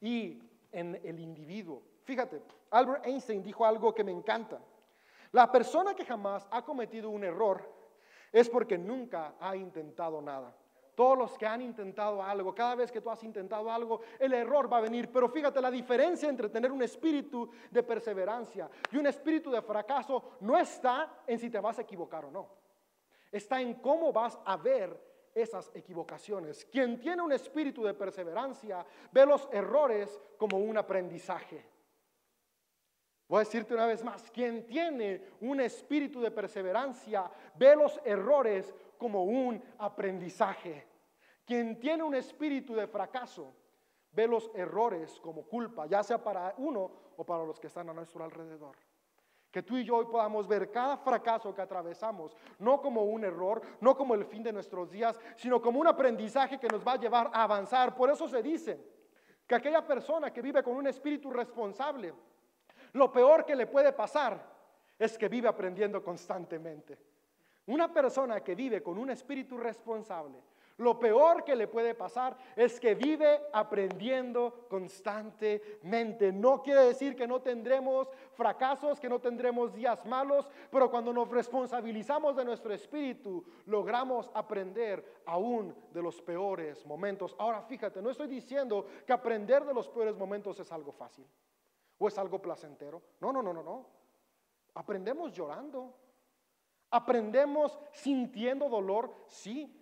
y 0.00 0.42
en 0.72 0.98
el 1.04 1.20
individuo. 1.20 1.82
Fíjate, 2.04 2.42
Albert 2.70 3.06
Einstein 3.06 3.42
dijo 3.42 3.64
algo 3.64 3.94
que 3.94 4.04
me 4.04 4.12
encanta. 4.12 4.60
La 5.32 5.50
persona 5.50 5.94
que 5.94 6.04
jamás 6.04 6.46
ha 6.50 6.64
cometido 6.64 7.10
un 7.10 7.24
error 7.24 7.62
es 8.32 8.48
porque 8.48 8.76
nunca 8.76 9.34
ha 9.40 9.54
intentado 9.56 10.20
nada. 10.20 10.54
Todos 10.94 11.16
los 11.16 11.38
que 11.38 11.46
han 11.46 11.62
intentado 11.62 12.22
algo, 12.22 12.54
cada 12.54 12.74
vez 12.74 12.92
que 12.92 13.00
tú 13.00 13.10
has 13.10 13.22
intentado 13.22 13.70
algo, 13.70 14.00
el 14.18 14.34
error 14.34 14.70
va 14.70 14.78
a 14.78 14.82
venir. 14.82 15.10
Pero 15.10 15.28
fíjate, 15.28 15.60
la 15.60 15.70
diferencia 15.70 16.28
entre 16.28 16.48
tener 16.48 16.70
un 16.70 16.82
espíritu 16.82 17.48
de 17.70 17.82
perseverancia 17.82 18.68
y 18.90 18.96
un 18.96 19.06
espíritu 19.06 19.50
de 19.50 19.62
fracaso 19.62 20.36
no 20.40 20.58
está 20.58 21.22
en 21.26 21.38
si 21.38 21.48
te 21.48 21.60
vas 21.60 21.78
a 21.78 21.82
equivocar 21.82 22.24
o 22.24 22.30
no. 22.30 22.48
Está 23.30 23.60
en 23.60 23.74
cómo 23.74 24.12
vas 24.12 24.38
a 24.44 24.56
ver 24.56 25.10
esas 25.34 25.70
equivocaciones. 25.74 26.64
Quien 26.66 27.00
tiene 27.00 27.22
un 27.22 27.32
espíritu 27.32 27.84
de 27.84 27.94
perseverancia 27.94 28.84
ve 29.12 29.24
los 29.24 29.48
errores 29.52 30.20
como 30.36 30.58
un 30.58 30.76
aprendizaje. 30.76 31.69
Voy 33.30 33.36
a 33.36 33.44
decirte 33.44 33.74
una 33.74 33.86
vez 33.86 34.02
más, 34.02 34.28
quien 34.32 34.66
tiene 34.66 35.22
un 35.42 35.60
espíritu 35.60 36.20
de 36.20 36.32
perseverancia 36.32 37.30
ve 37.54 37.76
los 37.76 38.00
errores 38.04 38.74
como 38.98 39.22
un 39.22 39.62
aprendizaje. 39.78 40.84
Quien 41.44 41.78
tiene 41.78 42.02
un 42.02 42.16
espíritu 42.16 42.74
de 42.74 42.88
fracaso 42.88 43.54
ve 44.10 44.26
los 44.26 44.50
errores 44.52 45.20
como 45.20 45.44
culpa, 45.44 45.86
ya 45.86 46.02
sea 46.02 46.18
para 46.18 46.56
uno 46.58 46.90
o 47.16 47.24
para 47.24 47.44
los 47.44 47.60
que 47.60 47.68
están 47.68 47.88
a 47.88 47.92
nuestro 47.92 48.24
alrededor. 48.24 48.76
Que 49.52 49.62
tú 49.62 49.76
y 49.76 49.84
yo 49.84 49.98
hoy 49.98 50.06
podamos 50.06 50.48
ver 50.48 50.72
cada 50.72 50.96
fracaso 50.96 51.54
que 51.54 51.62
atravesamos, 51.62 52.36
no 52.58 52.82
como 52.82 53.04
un 53.04 53.22
error, 53.22 53.62
no 53.80 53.96
como 53.96 54.16
el 54.16 54.24
fin 54.24 54.42
de 54.42 54.52
nuestros 54.52 54.90
días, 54.90 55.20
sino 55.36 55.62
como 55.62 55.78
un 55.78 55.86
aprendizaje 55.86 56.58
que 56.58 56.66
nos 56.66 56.84
va 56.84 56.94
a 56.94 56.98
llevar 56.98 57.30
a 57.32 57.44
avanzar. 57.44 57.94
Por 57.94 58.10
eso 58.10 58.26
se 58.26 58.42
dice 58.42 58.76
que 59.46 59.54
aquella 59.54 59.86
persona 59.86 60.32
que 60.32 60.42
vive 60.42 60.64
con 60.64 60.74
un 60.74 60.88
espíritu 60.88 61.30
responsable, 61.30 62.12
lo 62.92 63.12
peor 63.12 63.44
que 63.44 63.56
le 63.56 63.66
puede 63.66 63.92
pasar 63.92 64.40
es 64.98 65.16
que 65.16 65.28
vive 65.28 65.48
aprendiendo 65.48 66.02
constantemente. 66.02 66.98
Una 67.66 67.92
persona 67.92 68.40
que 68.40 68.54
vive 68.54 68.82
con 68.82 68.98
un 68.98 69.10
espíritu 69.10 69.56
responsable, 69.56 70.42
lo 70.80 70.98
peor 70.98 71.44
que 71.44 71.54
le 71.54 71.68
puede 71.68 71.94
pasar 71.94 72.36
es 72.56 72.80
que 72.80 72.94
vive 72.94 73.38
aprendiendo 73.52 74.66
constantemente. 74.68 76.32
No 76.32 76.62
quiere 76.62 76.84
decir 76.86 77.14
que 77.14 77.26
no 77.26 77.42
tendremos 77.42 78.08
fracasos, 78.32 78.98
que 78.98 79.08
no 79.08 79.20
tendremos 79.20 79.74
días 79.74 80.06
malos, 80.06 80.48
pero 80.70 80.90
cuando 80.90 81.12
nos 81.12 81.28
responsabilizamos 81.28 82.34
de 82.34 82.46
nuestro 82.46 82.72
espíritu, 82.72 83.44
logramos 83.66 84.30
aprender 84.32 85.20
aún 85.26 85.74
de 85.92 86.02
los 86.02 86.22
peores 86.22 86.86
momentos. 86.86 87.36
Ahora 87.38 87.60
fíjate, 87.60 88.00
no 88.00 88.08
estoy 88.08 88.28
diciendo 88.28 88.86
que 89.06 89.12
aprender 89.12 89.66
de 89.66 89.74
los 89.74 89.86
peores 89.86 90.16
momentos 90.16 90.58
es 90.60 90.72
algo 90.72 90.92
fácil 90.92 91.26
o 92.00 92.08
es 92.08 92.18
algo 92.18 92.40
placentero. 92.40 93.02
No, 93.20 93.30
no, 93.30 93.42
no, 93.42 93.52
no, 93.52 93.62
no. 93.62 93.86
Aprendemos 94.74 95.32
llorando. 95.32 95.94
Aprendemos 96.90 97.78
sintiendo 97.92 98.68
dolor, 98.68 99.14
sí. 99.26 99.76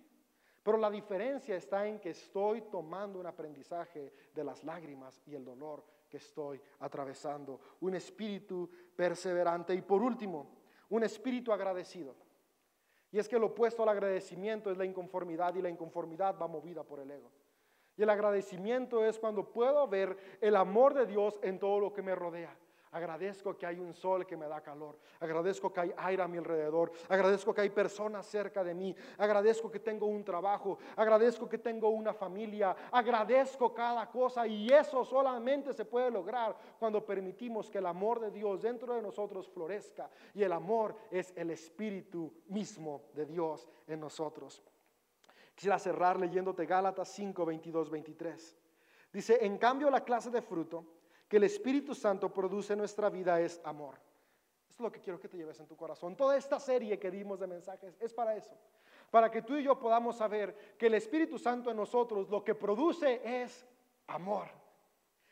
Pero 0.61 0.77
la 0.77 0.91
diferencia 0.91 1.55
está 1.55 1.87
en 1.87 1.97
que 1.97 2.09
estoy 2.09 2.61
tomando 2.63 3.19
un 3.19 3.25
aprendizaje 3.25 4.13
de 4.35 4.43
las 4.43 4.65
lágrimas 4.65 5.21
y 5.25 5.33
el 5.33 5.45
dolor 5.45 5.85
que 6.09 6.17
estoy 6.17 6.61
atravesando. 6.79 7.61
Un 7.79 7.95
espíritu 7.95 8.69
perseverante. 8.95 9.73
Y 9.73 9.81
por 9.81 10.01
último, 10.01 10.57
un 10.89 11.03
espíritu 11.03 11.53
agradecido. 11.53 12.15
Y 13.13 13.17
es 13.17 13.29
que 13.29 13.39
lo 13.39 13.47
opuesto 13.47 13.81
al 13.83 13.89
agradecimiento 13.89 14.69
es 14.69 14.77
la 14.77 14.85
inconformidad 14.85 15.55
y 15.55 15.61
la 15.61 15.69
inconformidad 15.69 16.37
va 16.37 16.47
movida 16.47 16.83
por 16.83 16.99
el 16.99 17.09
ego. 17.09 17.31
Y 17.99 18.03
el 18.03 18.09
agradecimiento 18.09 19.03
es 19.03 19.19
cuando 19.19 19.43
puedo 19.43 19.85
ver 19.85 20.15
el 20.39 20.55
amor 20.55 20.93
de 20.93 21.05
Dios 21.05 21.37
en 21.41 21.59
todo 21.59 21.81
lo 21.81 21.91
que 21.91 22.01
me 22.01 22.15
rodea. 22.15 22.55
Agradezco 22.91 23.57
que 23.57 23.65
hay 23.65 23.77
un 23.77 23.93
sol 23.93 24.25
que 24.25 24.37
me 24.37 24.47
da 24.47 24.61
calor. 24.61 24.97
Agradezco 25.19 25.73
que 25.73 25.81
hay 25.81 25.93
aire 25.97 26.23
a 26.23 26.27
mi 26.29 26.37
alrededor. 26.37 26.93
Agradezco 27.09 27.53
que 27.53 27.59
hay 27.59 27.69
personas 27.69 28.25
cerca 28.25 28.63
de 28.63 28.73
mí. 28.73 28.95
Agradezco 29.17 29.69
que 29.69 29.81
tengo 29.81 30.05
un 30.05 30.23
trabajo. 30.23 30.77
Agradezco 30.95 31.49
que 31.49 31.57
tengo 31.57 31.89
una 31.89 32.13
familia. 32.13 32.73
Agradezco 32.89 33.73
cada 33.73 34.09
cosa. 34.09 34.47
Y 34.47 34.69
eso 34.69 35.03
solamente 35.03 35.73
se 35.73 35.83
puede 35.83 36.09
lograr 36.09 36.55
cuando 36.79 37.05
permitimos 37.05 37.69
que 37.69 37.79
el 37.79 37.85
amor 37.85 38.21
de 38.21 38.31
Dios 38.31 38.61
dentro 38.61 38.95
de 38.95 39.01
nosotros 39.01 39.49
florezca. 39.49 40.09
Y 40.33 40.41
el 40.41 40.53
amor 40.53 40.95
es 41.11 41.33
el 41.35 41.51
espíritu 41.51 42.31
mismo 42.47 43.09
de 43.13 43.25
Dios 43.25 43.67
en 43.87 43.99
nosotros. 43.99 44.63
Quisiera 45.59 45.77
cerrar 45.77 46.17
leyéndote 46.17 46.65
Gálatas 46.65 47.09
5, 47.09 47.45
22, 47.45 47.89
23. 47.89 48.57
Dice, 49.11 49.45
en 49.45 49.57
cambio 49.57 49.89
la 49.89 50.05
clase 50.05 50.29
de 50.29 50.41
fruto 50.41 50.85
que 51.27 51.35
el 51.35 51.43
Espíritu 51.43 51.93
Santo 51.93 52.33
produce 52.33 52.71
en 52.71 52.79
nuestra 52.79 53.09
vida 53.09 53.41
es 53.41 53.59
amor. 53.65 53.95
Es 54.69 54.79
lo 54.79 54.89
que 54.89 55.01
quiero 55.01 55.19
que 55.19 55.27
te 55.27 55.35
lleves 55.35 55.59
en 55.59 55.67
tu 55.67 55.75
corazón. 55.75 56.15
Toda 56.15 56.37
esta 56.37 56.61
serie 56.61 56.97
que 56.97 57.11
dimos 57.11 57.41
de 57.41 57.47
mensajes 57.47 57.97
es 57.99 58.13
para 58.13 58.37
eso. 58.37 58.55
Para 59.11 59.29
que 59.29 59.41
tú 59.41 59.57
y 59.57 59.63
yo 59.63 59.77
podamos 59.77 60.15
saber 60.15 60.77
que 60.77 60.87
el 60.87 60.93
Espíritu 60.93 61.37
Santo 61.37 61.69
en 61.69 61.75
nosotros 61.75 62.29
lo 62.29 62.41
que 62.41 62.55
produce 62.55 63.19
es 63.21 63.67
amor. 64.07 64.47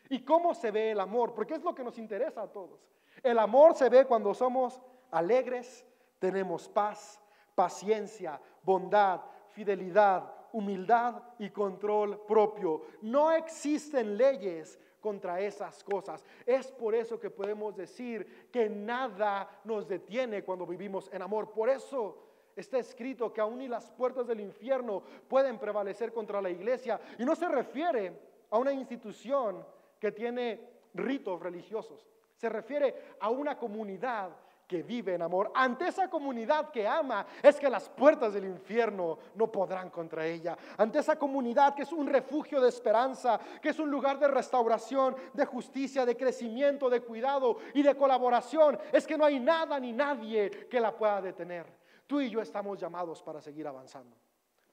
¿Y 0.10 0.26
cómo 0.26 0.54
se 0.54 0.72
ve 0.72 0.92
el 0.92 1.00
amor? 1.00 1.34
Porque 1.34 1.54
es 1.54 1.64
lo 1.64 1.74
que 1.74 1.86
nos 1.86 1.98
interesa 1.98 2.42
a 2.42 2.52
todos. 2.52 2.82
El 3.24 3.40
amor 3.40 3.76
se 3.76 3.88
ve 3.88 4.04
cuando 4.04 4.34
somos 4.34 4.78
alegres, 5.10 5.86
tenemos 6.20 6.68
paz, 6.68 7.22
paciencia, 7.56 8.42
bondad, 8.62 9.22
fidelidad, 9.58 10.32
humildad 10.52 11.24
y 11.40 11.50
control 11.50 12.22
propio. 12.28 12.84
No 13.02 13.32
existen 13.32 14.16
leyes 14.16 14.80
contra 15.02 15.42
esas 15.42 15.84
cosas. 15.84 16.24
Es 16.46 16.72
por 16.72 16.94
eso 16.94 17.20
que 17.20 17.32
podemos 17.32 17.76
decir 17.76 18.50
que 18.52 18.70
nada 18.70 19.50
nos 19.64 19.88
detiene 19.88 20.44
cuando 20.44 20.68
vivimos 20.68 21.10
en 21.12 21.24
amor. 21.24 21.54
Por 21.54 21.70
eso 21.70 22.24
está 22.56 22.78
escrito 22.78 23.34
que 23.34 23.42
aún 23.42 23.58
ni 23.58 23.68
las 23.68 23.90
puertas 23.90 24.28
del 24.28 24.42
infierno 24.42 25.02
pueden 25.28 25.58
prevalecer 25.58 26.14
contra 26.14 26.40
la 26.40 26.52
iglesia. 26.52 27.02
Y 27.18 27.26
no 27.26 27.36
se 27.36 27.48
refiere 27.50 28.14
a 28.52 28.60
una 28.60 28.72
institución 28.72 29.66
que 30.00 30.12
tiene 30.12 30.70
ritos 30.94 31.42
religiosos. 31.42 32.08
Se 32.36 32.48
refiere 32.48 33.16
a 33.20 33.32
una 33.32 33.58
comunidad 33.58 34.30
que 34.68 34.84
vive 34.84 35.16
en 35.16 35.22
amor. 35.22 35.52
Ante 35.56 35.88
esa 35.88 36.10
comunidad 36.10 36.70
que 36.70 36.86
ama, 36.86 37.26
es 37.42 37.56
que 37.56 37.70
las 37.70 37.88
puertas 37.88 38.34
del 38.34 38.46
infierno 38.46 39.18
no 39.36 39.50
podrán 39.50 39.90
contra 39.90 40.28
ella. 40.28 40.58
Ante 40.78 41.00
esa 41.00 41.18
comunidad 41.18 41.74
que 41.74 41.84
es 41.84 41.92
un 41.94 42.06
refugio 42.06 42.60
de 42.60 42.68
esperanza, 42.68 43.40
que 43.62 43.70
es 43.70 43.80
un 43.80 43.90
lugar 43.90 44.20
de 44.20 44.28
restauración, 44.28 45.16
de 45.34 45.46
justicia, 45.46 46.06
de 46.06 46.18
crecimiento, 46.18 46.90
de 46.90 47.02
cuidado 47.02 47.58
y 47.74 47.82
de 47.82 47.96
colaboración, 47.96 48.78
es 48.92 49.08
que 49.08 49.18
no 49.18 49.24
hay 49.24 49.40
nada 49.40 49.80
ni 49.80 49.94
nadie 49.94 50.68
que 50.70 50.80
la 50.82 50.96
pueda 50.96 51.22
detener. 51.22 51.66
Tú 52.06 52.20
y 52.20 52.30
yo 52.30 52.42
estamos 52.42 52.78
llamados 52.78 53.24
para 53.24 53.42
seguir 53.42 53.68
avanzando. 53.68 54.16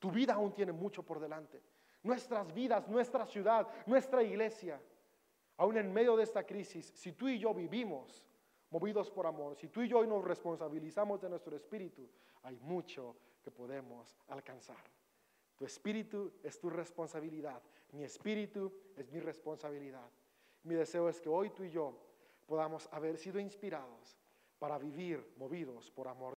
Tu 0.00 0.10
vida 0.10 0.34
aún 0.34 0.52
tiene 0.52 0.72
mucho 0.72 1.02
por 1.02 1.20
delante. 1.20 1.62
Nuestras 2.02 2.52
vidas, 2.52 2.86
nuestra 2.88 3.24
ciudad, 3.26 3.66
nuestra 3.86 4.22
iglesia, 4.22 4.80
aún 5.56 5.76
en 5.78 5.92
medio 5.92 6.16
de 6.16 6.24
esta 6.24 6.44
crisis, 6.44 6.92
si 6.94 7.12
tú 7.12 7.28
y 7.28 7.38
yo 7.38 7.54
vivimos 7.54 8.24
movidos 8.74 9.08
por 9.08 9.24
amor, 9.24 9.54
si 9.54 9.68
tú 9.68 9.82
y 9.82 9.88
yo 9.88 10.00
hoy 10.00 10.08
nos 10.08 10.24
responsabilizamos 10.24 11.20
de 11.20 11.28
nuestro 11.28 11.54
espíritu, 11.54 12.08
hay 12.42 12.56
mucho 12.56 13.14
que 13.40 13.52
podemos 13.52 14.18
alcanzar. 14.26 14.82
Tu 15.56 15.64
espíritu 15.64 16.32
es 16.42 16.58
tu 16.58 16.68
responsabilidad, 16.68 17.62
mi 17.92 18.02
espíritu 18.02 18.72
es 18.96 19.08
mi 19.12 19.20
responsabilidad. 19.20 20.10
Mi 20.64 20.74
deseo 20.74 21.08
es 21.08 21.20
que 21.20 21.28
hoy 21.28 21.50
tú 21.50 21.62
y 21.62 21.70
yo 21.70 21.96
podamos 22.46 22.88
haber 22.90 23.16
sido 23.16 23.38
inspirados 23.38 24.18
para 24.58 24.76
vivir 24.76 25.24
movidos 25.36 25.92
por 25.92 26.08
amor. 26.08 26.32